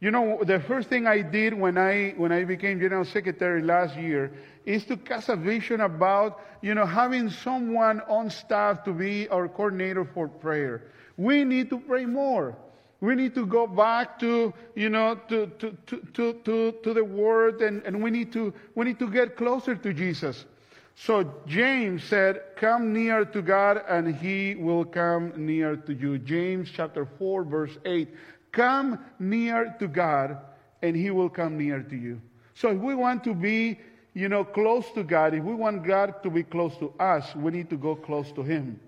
You 0.00 0.10
know, 0.10 0.44
the 0.44 0.60
first 0.60 0.90
thing 0.90 1.06
I 1.06 1.22
did 1.22 1.54
when 1.54 1.78
I, 1.78 2.10
when 2.18 2.32
I 2.32 2.44
became 2.44 2.78
general 2.78 3.06
secretary 3.06 3.62
last 3.62 3.96
year 3.96 4.30
is 4.66 4.84
to 4.86 4.96
cast 4.98 5.30
a 5.30 5.36
vision 5.36 5.80
about, 5.80 6.40
you 6.60 6.74
know, 6.74 6.84
having 6.84 7.30
someone 7.30 8.02
on 8.02 8.28
staff 8.28 8.84
to 8.84 8.92
be 8.92 9.26
our 9.28 9.48
coordinator 9.48 10.04
for 10.04 10.28
prayer. 10.28 10.82
We 11.16 11.44
need 11.44 11.70
to 11.70 11.78
pray 11.78 12.04
more. 12.04 12.56
We 13.00 13.14
need 13.14 13.34
to 13.34 13.44
go 13.44 13.66
back 13.66 14.18
to, 14.20 14.54
you 14.74 14.88
know, 14.88 15.16
to, 15.28 15.46
to, 15.58 15.76
to, 15.86 16.32
to, 16.32 16.72
to, 16.82 16.94
the 16.94 17.04
word 17.04 17.60
and, 17.60 17.82
and 17.84 18.02
we 18.02 18.10
need 18.10 18.32
to, 18.32 18.54
we 18.74 18.86
need 18.86 18.98
to 18.98 19.10
get 19.10 19.36
closer 19.36 19.74
to 19.74 19.92
Jesus. 19.92 20.46
So 20.94 21.30
James 21.46 22.04
said, 22.04 22.40
come 22.56 22.94
near 22.94 23.26
to 23.26 23.42
God 23.42 23.82
and 23.86 24.14
he 24.16 24.54
will 24.54 24.84
come 24.84 25.32
near 25.36 25.76
to 25.76 25.92
you. 25.92 26.18
James 26.18 26.70
chapter 26.72 27.06
4 27.18 27.44
verse 27.44 27.76
8. 27.84 28.08
Come 28.52 28.98
near 29.18 29.76
to 29.78 29.88
God 29.88 30.38
and 30.80 30.96
he 30.96 31.10
will 31.10 31.28
come 31.28 31.58
near 31.58 31.82
to 31.82 31.96
you. 31.96 32.20
So 32.54 32.70
if 32.70 32.78
we 32.78 32.94
want 32.94 33.24
to 33.24 33.34
be 33.34 33.78
you 34.16 34.30
know, 34.30 34.44
close 34.44 34.90
to 34.92 35.02
God, 35.02 35.34
if 35.34 35.44
we 35.44 35.52
want 35.52 35.84
God 35.84 36.22
to 36.22 36.30
be 36.30 36.42
close 36.42 36.74
to 36.78 36.90
us, 36.98 37.36
we 37.36 37.52
need 37.52 37.68
to 37.68 37.76
go 37.76 37.94
close 37.94 38.32
to 38.32 38.42
Him. 38.42 38.80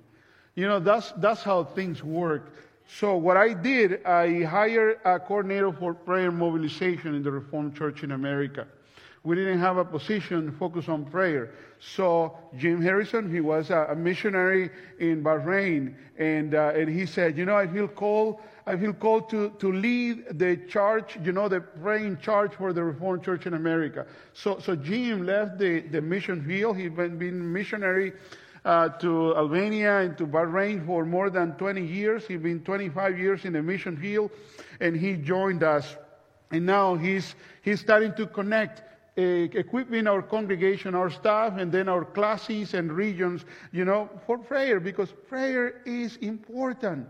You 0.58 0.66
know, 0.66 0.80
that's, 0.80 1.12
that's 1.18 1.44
how 1.44 1.62
things 1.62 2.02
work. 2.02 2.52
So 2.88 3.16
what 3.16 3.36
I 3.36 3.52
did, 3.52 4.04
I 4.04 4.42
hired 4.42 4.98
a 5.04 5.20
coordinator 5.20 5.70
for 5.70 5.94
prayer 5.94 6.32
mobilization 6.32 7.14
in 7.14 7.22
the 7.22 7.30
Reformed 7.30 7.76
Church 7.76 8.02
in 8.02 8.10
America. 8.10 8.66
We 9.22 9.36
didn't 9.36 9.60
have 9.60 9.76
a 9.76 9.84
position 9.84 10.50
focused 10.58 10.88
on 10.88 11.04
prayer. 11.04 11.52
So 11.78 12.36
Jim 12.56 12.82
Harrison, 12.82 13.30
he 13.30 13.38
was 13.38 13.70
a, 13.70 13.94
missionary 13.96 14.70
in 14.98 15.22
Bahrain, 15.22 15.94
and, 16.18 16.56
uh, 16.56 16.72
and 16.74 16.88
he 16.88 17.06
said, 17.06 17.38
you 17.38 17.44
know, 17.44 17.54
I 17.54 17.68
feel 17.68 17.86
called 17.86 18.40
I 18.66 18.76
feel 18.76 18.92
called 18.92 19.30
to, 19.30 19.50
to 19.60 19.72
lead 19.72 20.38
the 20.38 20.58
church, 20.68 21.16
you 21.24 21.32
know, 21.32 21.48
the 21.48 21.60
praying 21.60 22.18
church 22.18 22.54
for 22.56 22.74
the 22.74 22.84
Reformed 22.84 23.22
Church 23.22 23.46
in 23.46 23.54
America. 23.54 24.06
So, 24.34 24.58
so 24.58 24.76
Jim 24.76 25.24
left 25.24 25.58
the, 25.58 25.80
the 25.80 26.02
mission 26.02 26.44
field. 26.44 26.76
He's 26.76 26.90
been, 26.90 27.16
been 27.16 27.50
missionary 27.50 28.12
uh, 28.68 28.90
to 28.90 29.34
Albania 29.34 30.00
and 30.00 30.16
to 30.18 30.26
Bahrain 30.26 30.84
for 30.84 31.06
more 31.06 31.30
than 31.30 31.52
20 31.54 31.84
years. 31.84 32.26
He's 32.26 32.40
been 32.40 32.62
25 32.62 33.18
years 33.18 33.46
in 33.46 33.54
the 33.54 33.62
mission 33.62 33.96
field, 33.96 34.30
and 34.78 34.94
he 34.94 35.14
joined 35.16 35.62
us. 35.62 35.96
And 36.50 36.66
now 36.66 36.94
he's, 36.94 37.34
he's 37.62 37.80
starting 37.80 38.12
to 38.14 38.26
connect 38.26 38.82
uh, 39.16 39.22
equipping 39.22 40.06
our 40.06 40.20
congregation, 40.20 40.94
our 40.94 41.08
staff, 41.08 41.56
and 41.56 41.72
then 41.72 41.88
our 41.88 42.04
classes 42.04 42.74
and 42.74 42.92
regions, 42.92 43.46
you 43.72 43.86
know, 43.86 44.10
for 44.26 44.36
prayer 44.36 44.80
because 44.80 45.14
prayer 45.28 45.80
is 45.86 46.16
important. 46.16 47.06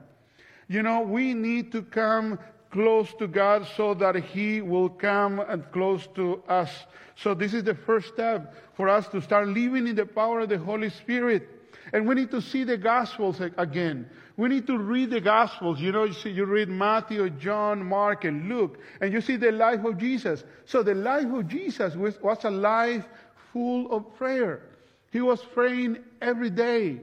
You 0.69 0.85
know, 0.85 1.01
we 1.01 1.35
need 1.35 1.73
to 1.73 1.83
come 1.83 2.39
close 2.71 3.13
to 3.15 3.27
God 3.27 3.67
so 3.77 3.95
that 3.95 4.17
He 4.17 4.61
will 4.61 4.89
come 4.89 5.41
and 5.41 5.71
close 5.73 6.07
to 6.15 6.43
us. 6.49 6.71
So 7.17 7.35
this 7.35 7.55
is 7.55 7.65
the 7.65 7.75
first 7.75 8.09
step 8.09 8.55
for 8.77 8.89
us 8.89 9.09
to 9.09 9.21
start 9.21 9.49
living 9.49 9.87
in 9.87 9.97
the 9.97 10.07
power 10.07 10.41
of 10.41 10.49
the 10.49 10.59
Holy 10.59 10.91
Spirit. 10.91 11.49
And 11.93 12.07
we 12.07 12.15
need 12.15 12.31
to 12.33 12.43
see 12.43 12.65
the 12.65 12.77
Gospels 12.77 13.41
again. 13.57 14.09
We 14.37 14.49
need 14.49 14.67
to 14.67 14.79
read 14.79 15.11
the 15.11 15.21
Gospels. 15.21 15.81
You 15.81 15.91
know, 15.91 16.05
you, 16.05 16.13
see, 16.13 16.31
you 16.31 16.45
read 16.45 16.69
Matthew, 16.69 17.29
John, 17.31 17.85
Mark, 17.85 18.25
and 18.25 18.49
Luke, 18.49 18.79
and 19.01 19.13
you 19.13 19.21
see 19.21 19.37
the 19.37 19.51
life 19.51 19.85
of 19.85 19.99
Jesus. 19.99 20.45
So 20.67 20.83
the 20.83 20.95
life 20.95 21.27
of 21.33 21.49
Jesus 21.49 21.97
was, 21.97 22.21
was 22.21 22.45
a 22.45 22.51
life 22.51 23.05
full 23.53 23.91
of 23.91 24.15
prayer. 24.17 24.63
He 25.11 25.21
was 25.21 25.43
praying 25.55 25.99
every 26.21 26.51
day. 26.51 27.01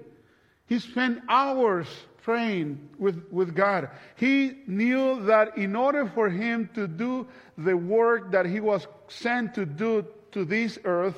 He 0.68 0.80
spent 0.80 1.20
hours 1.28 1.88
praying 2.26 2.90
with, 2.98 3.24
with 3.30 3.56
God. 3.56 3.88
He 4.16 4.58
knew 4.66 5.24
that 5.28 5.60
in 5.60 5.76
order 5.76 6.08
for 6.08 6.28
him 6.28 6.68
to 6.74 6.88
do 6.88 7.28
the 7.56 7.78
work 7.78 8.32
that 8.32 8.48
he 8.48 8.60
was 8.60 8.88
sent 9.08 9.54
to 9.54 9.66
do 9.68 10.08
to 10.32 10.44
this 10.44 10.80
earth, 10.86 11.16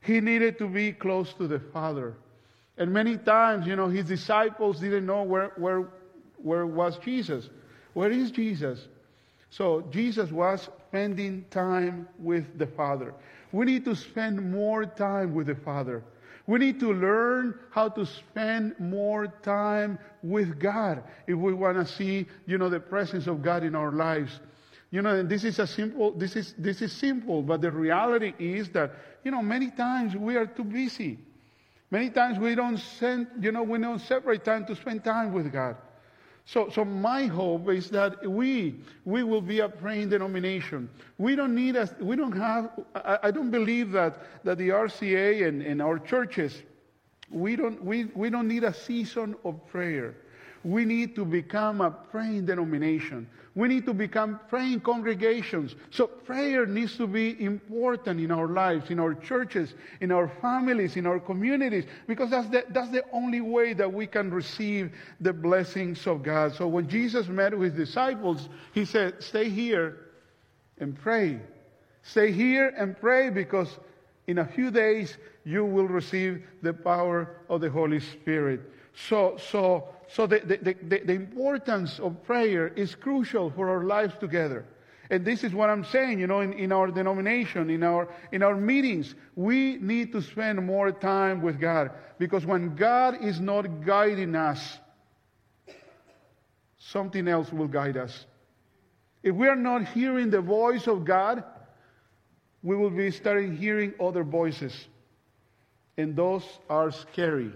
he 0.00 0.20
needed 0.20 0.58
to 0.58 0.66
be 0.66 0.90
close 0.90 1.32
to 1.34 1.46
the 1.46 1.60
Father. 1.60 2.16
And 2.76 2.92
many 2.92 3.18
times, 3.18 3.68
you 3.68 3.76
know, 3.76 3.86
his 3.86 4.06
disciples 4.06 4.80
didn't 4.80 5.06
know 5.06 5.22
where, 5.22 5.52
where, 5.56 5.88
where 6.38 6.66
was 6.66 6.98
Jesus. 6.98 7.48
Where 7.92 8.10
is 8.10 8.32
Jesus? 8.32 8.88
So 9.50 9.82
Jesus 9.92 10.32
was 10.32 10.68
spending 10.88 11.44
time 11.50 12.08
with 12.18 12.58
the 12.58 12.66
Father. 12.66 13.14
We 13.52 13.66
need 13.66 13.84
to 13.84 13.94
spend 13.94 14.50
more 14.50 14.86
time 14.86 15.34
with 15.34 15.46
the 15.46 15.54
Father. 15.54 16.02
We 16.52 16.58
need 16.58 16.80
to 16.80 16.92
learn 16.92 17.58
how 17.70 17.88
to 17.88 18.04
spend 18.04 18.78
more 18.78 19.26
time 19.26 19.98
with 20.22 20.60
God 20.60 21.02
if 21.26 21.34
we 21.34 21.54
want 21.54 21.78
to 21.78 21.90
see, 21.90 22.26
you 22.44 22.58
know, 22.58 22.68
the 22.68 22.78
presence 22.78 23.26
of 23.26 23.40
God 23.40 23.64
in 23.64 23.74
our 23.74 23.90
lives. 23.90 24.38
You 24.90 25.00
know, 25.00 25.22
this 25.22 25.44
is 25.44 25.58
a 25.60 25.66
simple, 25.66 26.10
this 26.10 26.36
is, 26.36 26.54
this 26.58 26.82
is 26.82 26.92
simple, 26.92 27.40
but 27.40 27.62
the 27.62 27.70
reality 27.70 28.34
is 28.38 28.68
that, 28.72 28.92
you 29.24 29.30
know, 29.30 29.40
many 29.40 29.70
times 29.70 30.14
we 30.14 30.36
are 30.36 30.44
too 30.44 30.64
busy. 30.64 31.18
Many 31.90 32.10
times 32.10 32.38
we 32.38 32.54
don't 32.54 32.76
send, 32.76 33.28
you 33.40 33.50
know, 33.50 33.62
we 33.62 33.78
don't 33.78 33.98
separate 33.98 34.44
time 34.44 34.66
to 34.66 34.76
spend 34.76 35.04
time 35.04 35.32
with 35.32 35.50
God. 35.50 35.76
So, 36.44 36.68
so 36.70 36.84
my 36.84 37.26
hope 37.26 37.68
is 37.70 37.88
that 37.90 38.28
we, 38.28 38.80
we 39.04 39.22
will 39.22 39.40
be 39.40 39.60
a 39.60 39.68
praying 39.68 40.08
denomination. 40.08 40.88
We 41.18 41.36
don't 41.36 41.54
need 41.54 41.76
us, 41.76 41.94
we 42.00 42.16
don't 42.16 42.36
have, 42.36 42.70
I, 42.94 43.18
I 43.24 43.30
don't 43.30 43.50
believe 43.50 43.92
that, 43.92 44.18
that 44.44 44.58
the 44.58 44.70
RCA 44.70 45.46
and, 45.46 45.62
and 45.62 45.80
our 45.80 45.98
churches, 45.98 46.62
we 47.30 47.56
don't, 47.56 47.82
we, 47.84 48.06
we 48.06 48.28
don't 48.28 48.48
need 48.48 48.64
a 48.64 48.74
season 48.74 49.36
of 49.44 49.64
prayer. 49.68 50.16
We 50.64 50.84
need 50.84 51.14
to 51.16 51.24
become 51.24 51.80
a 51.80 51.90
praying 51.90 52.46
denomination. 52.46 53.28
We 53.54 53.68
need 53.68 53.84
to 53.86 53.92
become 53.92 54.40
praying 54.48 54.80
congregations. 54.80 55.74
So 55.90 56.06
prayer 56.06 56.64
needs 56.64 56.96
to 56.96 57.06
be 57.06 57.42
important 57.44 58.20
in 58.20 58.30
our 58.30 58.46
lives, 58.46 58.90
in 58.90 58.98
our 58.98 59.14
churches, 59.14 59.74
in 60.00 60.10
our 60.10 60.28
families, 60.40 60.96
in 60.96 61.06
our 61.06 61.20
communities, 61.20 61.84
because 62.06 62.30
that's 62.30 62.48
the, 62.48 62.64
that's 62.70 62.90
the 62.90 63.04
only 63.12 63.40
way 63.42 63.74
that 63.74 63.92
we 63.92 64.06
can 64.06 64.30
receive 64.30 64.92
the 65.20 65.32
blessings 65.32 66.06
of 66.06 66.22
God. 66.22 66.54
So 66.54 66.66
when 66.66 66.88
Jesus 66.88 67.28
met 67.28 67.56
with 67.56 67.76
his 67.76 67.88
disciples, 67.88 68.48
he 68.72 68.84
said, 68.84 69.22
stay 69.22 69.50
here 69.50 69.98
and 70.78 70.98
pray. 70.98 71.40
Stay 72.02 72.32
here 72.32 72.72
and 72.76 72.98
pray 72.98 73.28
because 73.28 73.78
in 74.28 74.38
a 74.38 74.46
few 74.46 74.70
days 74.70 75.18
you 75.44 75.64
will 75.64 75.88
receive 75.88 76.42
the 76.62 76.72
power 76.72 77.36
of 77.50 77.60
the 77.60 77.68
Holy 77.68 78.00
Spirit. 78.00 78.60
So, 78.94 79.36
so 79.50 79.88
so 80.12 80.26
the, 80.26 80.40
the, 80.40 80.76
the, 80.82 80.98
the, 81.06 81.12
importance 81.14 81.98
of 81.98 82.22
prayer 82.24 82.68
is 82.68 82.94
crucial 82.94 83.50
for 83.50 83.70
our 83.70 83.84
lives 83.84 84.14
together. 84.20 84.66
And 85.08 85.24
this 85.24 85.42
is 85.42 85.54
what 85.54 85.70
I'm 85.70 85.84
saying, 85.84 86.20
you 86.20 86.26
know, 86.26 86.40
in, 86.40 86.52
in 86.52 86.70
our 86.70 86.88
denomination, 86.88 87.70
in 87.70 87.82
our, 87.82 88.08
in 88.30 88.42
our 88.42 88.54
meetings, 88.54 89.14
we 89.36 89.78
need 89.78 90.12
to 90.12 90.20
spend 90.20 90.64
more 90.66 90.92
time 90.92 91.40
with 91.40 91.58
God. 91.58 91.92
Because 92.18 92.44
when 92.44 92.76
God 92.76 93.24
is 93.24 93.40
not 93.40 93.86
guiding 93.86 94.34
us, 94.34 94.78
something 96.78 97.26
else 97.26 97.50
will 97.50 97.68
guide 97.68 97.96
us. 97.96 98.26
If 99.22 99.34
we 99.34 99.48
are 99.48 99.56
not 99.56 99.88
hearing 99.88 100.28
the 100.28 100.42
voice 100.42 100.86
of 100.88 101.06
God, 101.06 101.42
we 102.62 102.76
will 102.76 102.90
be 102.90 103.10
starting 103.10 103.56
hearing 103.56 103.94
other 103.98 104.24
voices. 104.24 104.88
And 105.96 106.14
those 106.14 106.44
are 106.68 106.90
scary. 106.90 107.52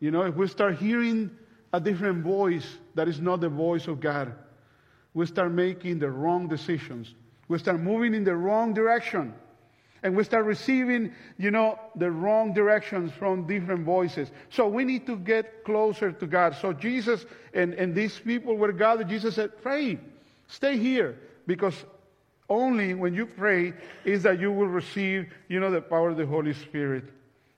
You 0.00 0.10
know, 0.10 0.22
if 0.22 0.34
we 0.34 0.48
start 0.48 0.76
hearing 0.78 1.30
a 1.72 1.80
different 1.80 2.24
voice 2.24 2.66
that 2.94 3.06
is 3.06 3.20
not 3.20 3.40
the 3.40 3.48
voice 3.48 3.86
of 3.86 4.00
God, 4.00 4.32
we 5.14 5.26
start 5.26 5.52
making 5.52 5.98
the 5.98 6.10
wrong 6.10 6.48
decisions. 6.48 7.14
We 7.48 7.58
start 7.58 7.80
moving 7.80 8.14
in 8.14 8.24
the 8.24 8.34
wrong 8.34 8.72
direction. 8.74 9.34
And 10.02 10.16
we 10.16 10.24
start 10.24 10.46
receiving, 10.46 11.12
you 11.36 11.50
know, 11.50 11.78
the 11.96 12.10
wrong 12.10 12.54
directions 12.54 13.12
from 13.12 13.46
different 13.46 13.84
voices. 13.84 14.30
So 14.48 14.66
we 14.66 14.84
need 14.84 15.04
to 15.06 15.16
get 15.16 15.62
closer 15.64 16.10
to 16.10 16.26
God. 16.26 16.56
So 16.60 16.72
Jesus 16.72 17.26
and, 17.52 17.74
and 17.74 17.94
these 17.94 18.18
people 18.18 18.56
were 18.56 18.72
gathered. 18.72 19.10
Jesus 19.10 19.34
said, 19.34 19.60
pray, 19.62 19.98
stay 20.46 20.78
here. 20.78 21.18
Because 21.46 21.84
only 22.48 22.94
when 22.94 23.12
you 23.12 23.26
pray 23.26 23.74
is 24.04 24.22
that 24.22 24.40
you 24.40 24.50
will 24.50 24.68
receive, 24.68 25.30
you 25.48 25.60
know, 25.60 25.70
the 25.70 25.82
power 25.82 26.08
of 26.08 26.16
the 26.16 26.26
Holy 26.26 26.54
Spirit. 26.54 27.04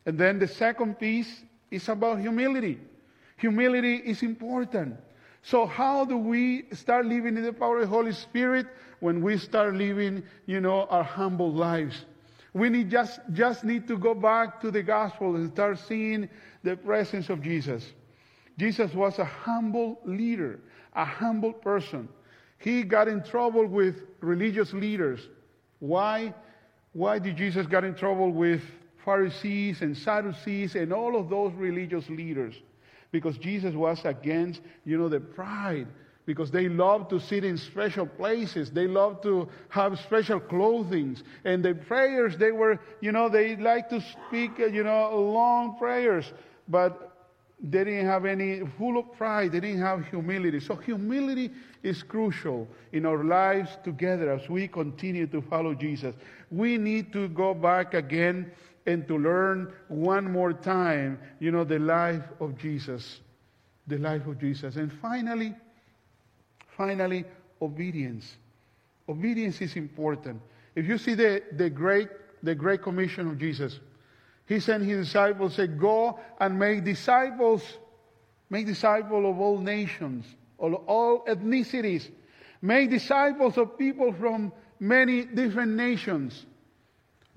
And 0.07 0.19
then 0.19 0.41
the 0.41 0.49
second 0.49 0.99
piece 0.99 1.45
is 1.73 1.89
about 1.89 2.21
humility. 2.21 2.79
Humility 3.39 3.97
is 3.97 4.23
important. 4.23 4.97
So 5.43 5.67
how 5.67 6.05
do 6.05 6.17
we 6.17 6.67
start 6.73 7.07
living 7.07 7.37
in 7.37 7.43
the 7.43 7.53
power 7.53 7.79
of 7.79 7.83
the 7.83 7.87
Holy 7.89 8.13
Spirit 8.13 8.67
when 9.01 9.21
we 9.21 9.37
start 9.39 9.75
living, 9.75 10.23
you 10.47 10.61
know, 10.61 10.85
our 10.85 11.03
humble 11.03 11.53
lives? 11.53 12.05
We 12.55 12.69
need 12.69 12.91
just, 12.91 13.19
just 13.33 13.65
need 13.65 13.89
to 13.89 13.99
go 13.99 14.15
back 14.15 14.61
to 14.61 14.71
the 14.71 14.83
gospel 14.83 15.35
and 15.37 15.51
start 15.53 15.79
seeing 15.79 16.29
the 16.63 16.77
presence 16.77 17.31
of 17.31 17.43
Jesus. 17.43 17.93
Jesus 18.59 18.93
was 18.95 19.19
a 19.19 19.25
humble 19.25 19.99
leader, 20.05 20.61
a 20.95 21.05
humble 21.05 21.53
person. 21.53 22.09
He 22.59 22.83
got 22.83 23.09
in 23.09 23.25
trouble 23.25 23.67
with 23.67 24.03
religious 24.21 24.73
leaders. 24.73 25.29
Why? 25.81 26.33
Why 26.93 27.19
did 27.19 27.37
Jesus 27.37 27.67
get 27.67 27.83
in 27.83 27.95
trouble 27.95 28.31
with 28.31 28.63
Pharisees 29.05 29.83
and 29.83 29.97
Sadducees 29.97 30.75
and 30.75 30.93
all 30.93 31.17
of 31.17 31.29
those 31.29 31.53
religious 31.55 32.09
leaders? 32.09 32.55
because 33.13 33.37
Jesus 33.39 33.75
was 33.75 34.01
against, 34.05 34.63
you 34.85 34.99
know, 34.99 35.09
the 35.09 35.21
pride. 35.21 35.87
Because 36.25 36.51
they 36.51 36.69
love 36.69 37.09
to 37.09 37.19
sit 37.19 37.45
in 37.45 37.59
special 37.59 38.07
places. 38.07 38.71
They 38.71 38.87
love 38.87 39.23
to 39.23 39.49
have 39.69 39.99
special 39.99 40.39
clothing. 40.41 41.19
And 41.45 41.65
the 41.65 41.75
prayers, 41.75 42.37
they 42.37 42.53
were, 42.53 42.79
you 43.01 43.13
know, 43.13 43.29
they 43.29 43.57
like 43.57 43.89
to 43.91 44.01
speak, 44.01 44.53
uh, 44.61 44.67
you 44.67 44.85
know, 44.85 45.21
long 45.21 45.77
prayers. 45.79 46.33
But 46.69 47.11
they 47.61 47.83
didn't 47.85 48.07
have 48.07 48.25
any, 48.25 48.63
full 48.79 48.99
of 48.99 49.13
pride. 49.17 49.51
They 49.51 49.61
didn't 49.61 49.83
have 49.83 50.07
humility. 50.07 50.61
So 50.61 50.77
humility 50.77 51.51
is 51.83 52.05
crucial 52.05 52.69
in 52.93 53.05
our 53.05 53.25
lives 53.25 53.77
together 53.83 54.31
as 54.31 54.49
we 54.49 54.69
continue 54.69 55.27
to 55.27 55.43
follow 55.43 55.75
Jesus. 55.75 56.15
We 56.53 56.79
need 56.79 57.13
to 57.15 57.29
go 57.29 57.53
back 57.53 57.95
again 57.95 58.53
and 58.87 59.07
to 59.09 59.17
learn 59.17 59.73
one 59.89 60.31
more 60.31 60.53
time, 60.53 61.19
you 61.39 61.51
know, 61.51 61.65
the 61.65 61.79
life 61.79 62.25
of 62.41 62.59
Jesus. 62.59 63.21
The 63.87 63.99
life 63.99 64.27
of 64.27 64.39
Jesus. 64.39 64.77
And 64.77 64.93
finally, 64.93 65.55
finally, 66.77 67.25
obedience. 67.61 68.37
Obedience 69.09 69.61
is 69.61 69.77
important. 69.77 70.41
If 70.75 70.87
you 70.87 70.99
see 70.99 71.15
the, 71.15 71.43
the 71.53 71.71
great 71.71 72.09
the 72.43 72.55
great 72.55 72.83
commission 72.83 73.29
of 73.29 73.39
Jesus, 73.39 73.79
he 74.47 74.61
sent 74.61 74.85
his 74.85 75.07
disciples, 75.07 75.55
said, 75.55 75.79
Go 75.79 76.19
and 76.41 76.59
make 76.59 76.85
disciples, 76.85 77.63
make 78.51 78.67
disciples 78.67 79.25
of 79.25 79.41
all 79.41 79.59
nations, 79.59 80.27
of 80.59 80.75
all 80.75 81.25
ethnicities. 81.27 82.11
Make 82.61 82.91
disciples 82.91 83.59
of 83.59 83.79
people 83.79 84.13
from 84.13 84.53
many 84.79 85.25
different 85.25 85.73
nations 85.73 86.47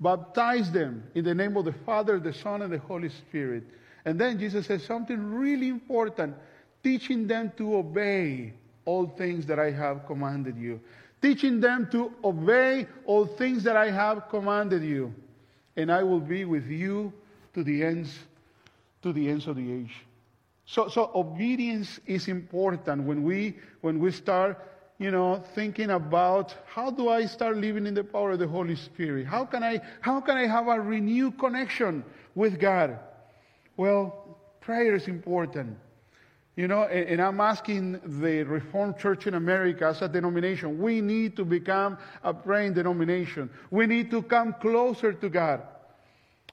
Baptize 0.00 0.70
them 0.70 1.04
in 1.14 1.24
the 1.24 1.34
name 1.34 1.56
of 1.56 1.64
the 1.64 1.72
Father, 1.72 2.18
the 2.18 2.32
Son, 2.32 2.62
and 2.62 2.72
the 2.72 2.78
Holy 2.78 3.08
Spirit. 3.08 3.64
And 4.04 4.20
then 4.20 4.38
Jesus 4.38 4.66
says 4.66 4.84
something 4.84 5.34
really 5.34 5.68
important 5.68 6.36
teaching 6.82 7.26
them 7.26 7.52
to 7.56 7.76
obey 7.76 8.52
all 8.84 9.06
things 9.06 9.46
that 9.46 9.58
I 9.58 9.70
have 9.72 10.06
commanded 10.06 10.56
you. 10.56 10.80
Teaching 11.20 11.60
them 11.60 11.88
to 11.90 12.12
obey 12.22 12.86
all 13.06 13.26
things 13.26 13.64
that 13.64 13.76
I 13.76 13.90
have 13.90 14.28
commanded 14.28 14.84
you. 14.84 15.12
And 15.76 15.90
I 15.90 16.02
will 16.04 16.20
be 16.20 16.44
with 16.44 16.68
you 16.68 17.12
to 17.54 17.64
the 17.64 17.82
ends, 17.82 18.16
to 19.02 19.12
the 19.12 19.28
ends 19.28 19.46
of 19.46 19.56
the 19.56 19.72
age. 19.72 19.94
So, 20.66 20.88
so 20.88 21.10
obedience 21.14 21.98
is 22.06 22.28
important 22.28 23.04
when 23.04 23.22
we, 23.22 23.56
when 23.80 23.98
we 23.98 24.12
start 24.12 24.58
you 24.98 25.10
know, 25.10 25.42
thinking 25.54 25.90
about 25.90 26.54
how 26.66 26.90
do 26.90 27.08
I 27.08 27.26
start 27.26 27.56
living 27.58 27.86
in 27.86 27.94
the 27.94 28.04
power 28.04 28.32
of 28.32 28.38
the 28.38 28.48
Holy 28.48 28.76
Spirit? 28.76 29.26
How 29.26 29.44
can 29.44 29.62
I, 29.62 29.80
how 30.00 30.20
can 30.20 30.36
I 30.36 30.46
have 30.46 30.68
a 30.68 30.80
renewed 30.80 31.38
connection 31.38 32.04
with 32.34 32.58
God? 32.58 32.98
Well, 33.76 34.38
prayer 34.60 34.94
is 34.94 35.06
important. 35.06 35.76
You 36.56 36.68
know, 36.68 36.84
and, 36.84 37.06
and, 37.10 37.20
I'm 37.20 37.38
asking 37.42 38.00
the 38.02 38.42
Reformed 38.44 38.96
Church 38.96 39.26
in 39.26 39.34
America 39.34 39.84
as 39.84 40.00
a 40.00 40.08
denomination, 40.08 40.80
we 40.80 41.02
need 41.02 41.36
to 41.36 41.44
become 41.44 41.98
a 42.24 42.32
praying 42.32 42.72
denomination. 42.72 43.50
We 43.70 43.86
need 43.86 44.10
to 44.12 44.22
come 44.22 44.54
closer 44.54 45.12
to 45.12 45.28
God. 45.28 45.60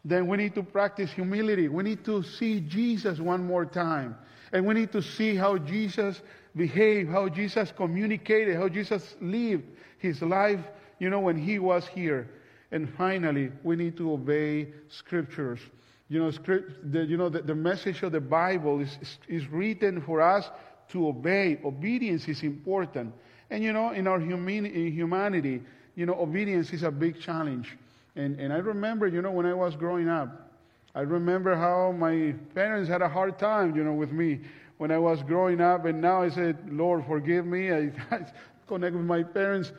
Then 0.04 0.28
we 0.28 0.36
need 0.36 0.56
to 0.56 0.64
practice 0.64 1.10
humility. 1.10 1.70
We 1.70 1.84
need 1.84 2.04
to 2.04 2.22
see 2.22 2.60
Jesus 2.60 3.20
one 3.22 3.46
more 3.46 3.66
time. 3.66 4.18
And 4.54 4.68
we 4.68 4.76
need 4.76 4.92
to 4.92 5.02
see 5.02 5.36
how 5.36 5.58
Jesus 5.58 6.22
behaved, 6.56 7.10
how 7.10 7.28
Jesus 7.28 7.74
communicated, 7.76 8.56
how 8.56 8.70
Jesus 8.70 9.16
lived 9.20 9.64
his 9.98 10.22
life, 10.22 10.60
you 11.00 11.10
know, 11.10 11.20
when 11.20 11.38
he 11.38 11.58
was 11.58 11.88
here. 11.88 12.30
And 12.72 12.88
finally, 12.96 13.52
we 13.64 13.76
need 13.76 13.98
to 13.98 14.14
obey 14.14 14.68
scriptures. 14.90 15.60
You 16.08 16.20
know, 16.20 16.32
script, 16.32 16.92
the, 16.92 17.04
you 17.04 17.18
know 17.18 17.30
the, 17.30 17.42
the 17.42 17.56
message 17.56 18.04
of 18.04 18.12
the 18.12 18.22
Bible 18.22 18.80
is, 18.80 18.98
is, 19.02 19.18
is 19.28 19.48
written 19.48 20.00
for 20.02 20.22
us 20.22 20.50
to 20.90 21.08
obey. 21.08 21.60
Obedience 21.66 22.28
is 22.28 22.44
important. 22.44 23.12
And, 23.50 23.64
you 23.64 23.74
know, 23.74 23.92
in 23.92 24.08
our 24.08 24.20
human, 24.20 24.68
in 24.68 24.92
humanity, 24.92 25.62
you 25.96 26.06
know, 26.06 26.14
obedience 26.14 26.72
is 26.72 26.84
a 26.84 26.92
big 26.92 27.20
challenge. 27.20 27.76
And, 28.16 28.40
and 28.40 28.54
I 28.54 28.58
remember, 28.58 29.08
you 29.08 29.24
know, 29.24 29.32
when 29.32 29.48
I 29.48 29.54
was 29.56 29.76
growing 29.76 30.10
up, 30.10 30.53
I 30.96 31.02
remember 31.02 31.56
how 31.56 31.92
my 31.92 32.36
parents 32.54 32.88
had 32.88 33.02
a 33.02 33.10
hard 33.10 33.40
time, 33.40 33.76
you 33.76 33.84
know, 33.84 33.94
with 33.94 34.12
me 34.12 34.42
when 34.78 34.92
I 34.92 35.00
was 35.00 35.24
growing 35.24 35.60
up. 35.60 35.86
And 35.86 36.02
now 36.02 36.22
I 36.22 36.30
said, 36.30 36.58
Lord, 36.72 37.06
forgive 37.06 37.46
me. 37.46 37.72
I, 37.72 37.92
I 38.12 38.26
connect 38.68 38.96
with 38.96 39.06
my 39.06 39.24
parents. 39.24 39.72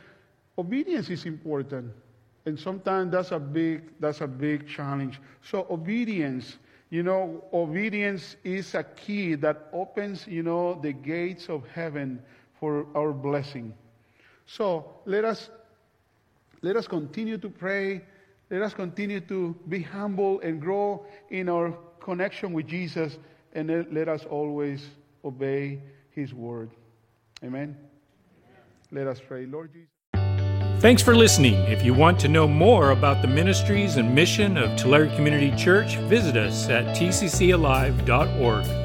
Obedience 0.59 1.11
is 1.11 1.25
important. 1.25 1.93
And 2.47 2.59
sometimes 2.59 3.13
that's 3.13 3.31
a 3.31 3.39
big, 3.39 3.93
that's 4.01 4.21
a 4.21 4.27
big 4.27 4.69
challenge. 4.69 5.21
So 5.43 5.67
obedience, 5.71 6.59
you 6.91 7.03
know, 7.03 7.45
obedience 7.53 8.37
is 8.45 8.75
a 8.75 8.83
key 8.83 9.35
that 9.37 9.69
opens, 9.73 10.27
you 10.27 10.43
know, 10.43 10.79
the 10.81 10.93
gates 10.93 11.49
of 11.49 11.67
heaven 11.69 12.21
for 12.61 12.87
our 12.95 13.13
blessing. 13.13 13.73
So 14.47 14.85
let 15.07 15.25
us, 15.25 15.49
let 16.61 16.77
us 16.77 16.87
continue 16.87 17.39
to 17.39 17.49
pray. 17.49 18.03
Let 18.51 18.63
us 18.63 18.75
continue 18.75 19.21
to 19.21 19.55
be 19.69 19.83
humble 19.83 20.41
and 20.41 20.61
grow 20.61 21.07
in 21.31 21.49
our 21.49 21.77
connection 22.01 22.53
with 22.53 22.67
Jesus. 22.67 23.19
And 23.55 23.87
let 23.93 24.09
us 24.09 24.25
always 24.25 24.87
obey 25.25 25.81
his 26.11 26.35
word. 26.35 26.71
Amen. 27.43 27.77
Let 28.91 29.07
us 29.07 29.21
pray. 29.27 29.47
Lord 29.47 29.73
Jesus. 29.73 29.89
Thanks 30.81 31.03
for 31.03 31.17
listening. 31.17 31.55
If 31.55 31.83
you 31.83 31.95
want 31.95 32.21
to 32.21 32.29
know 32.29 32.47
more 32.47 32.91
about 32.91 33.23
the 33.23 33.29
ministries 33.29 33.97
and 33.97 34.15
mission 34.15 34.59
of 34.59 34.77
Tulare 34.77 35.07
Community 35.17 35.51
Church, 35.57 35.97
visit 35.97 36.37
us 36.37 36.69
at 36.69 36.95
tccalive.org. 36.97 38.84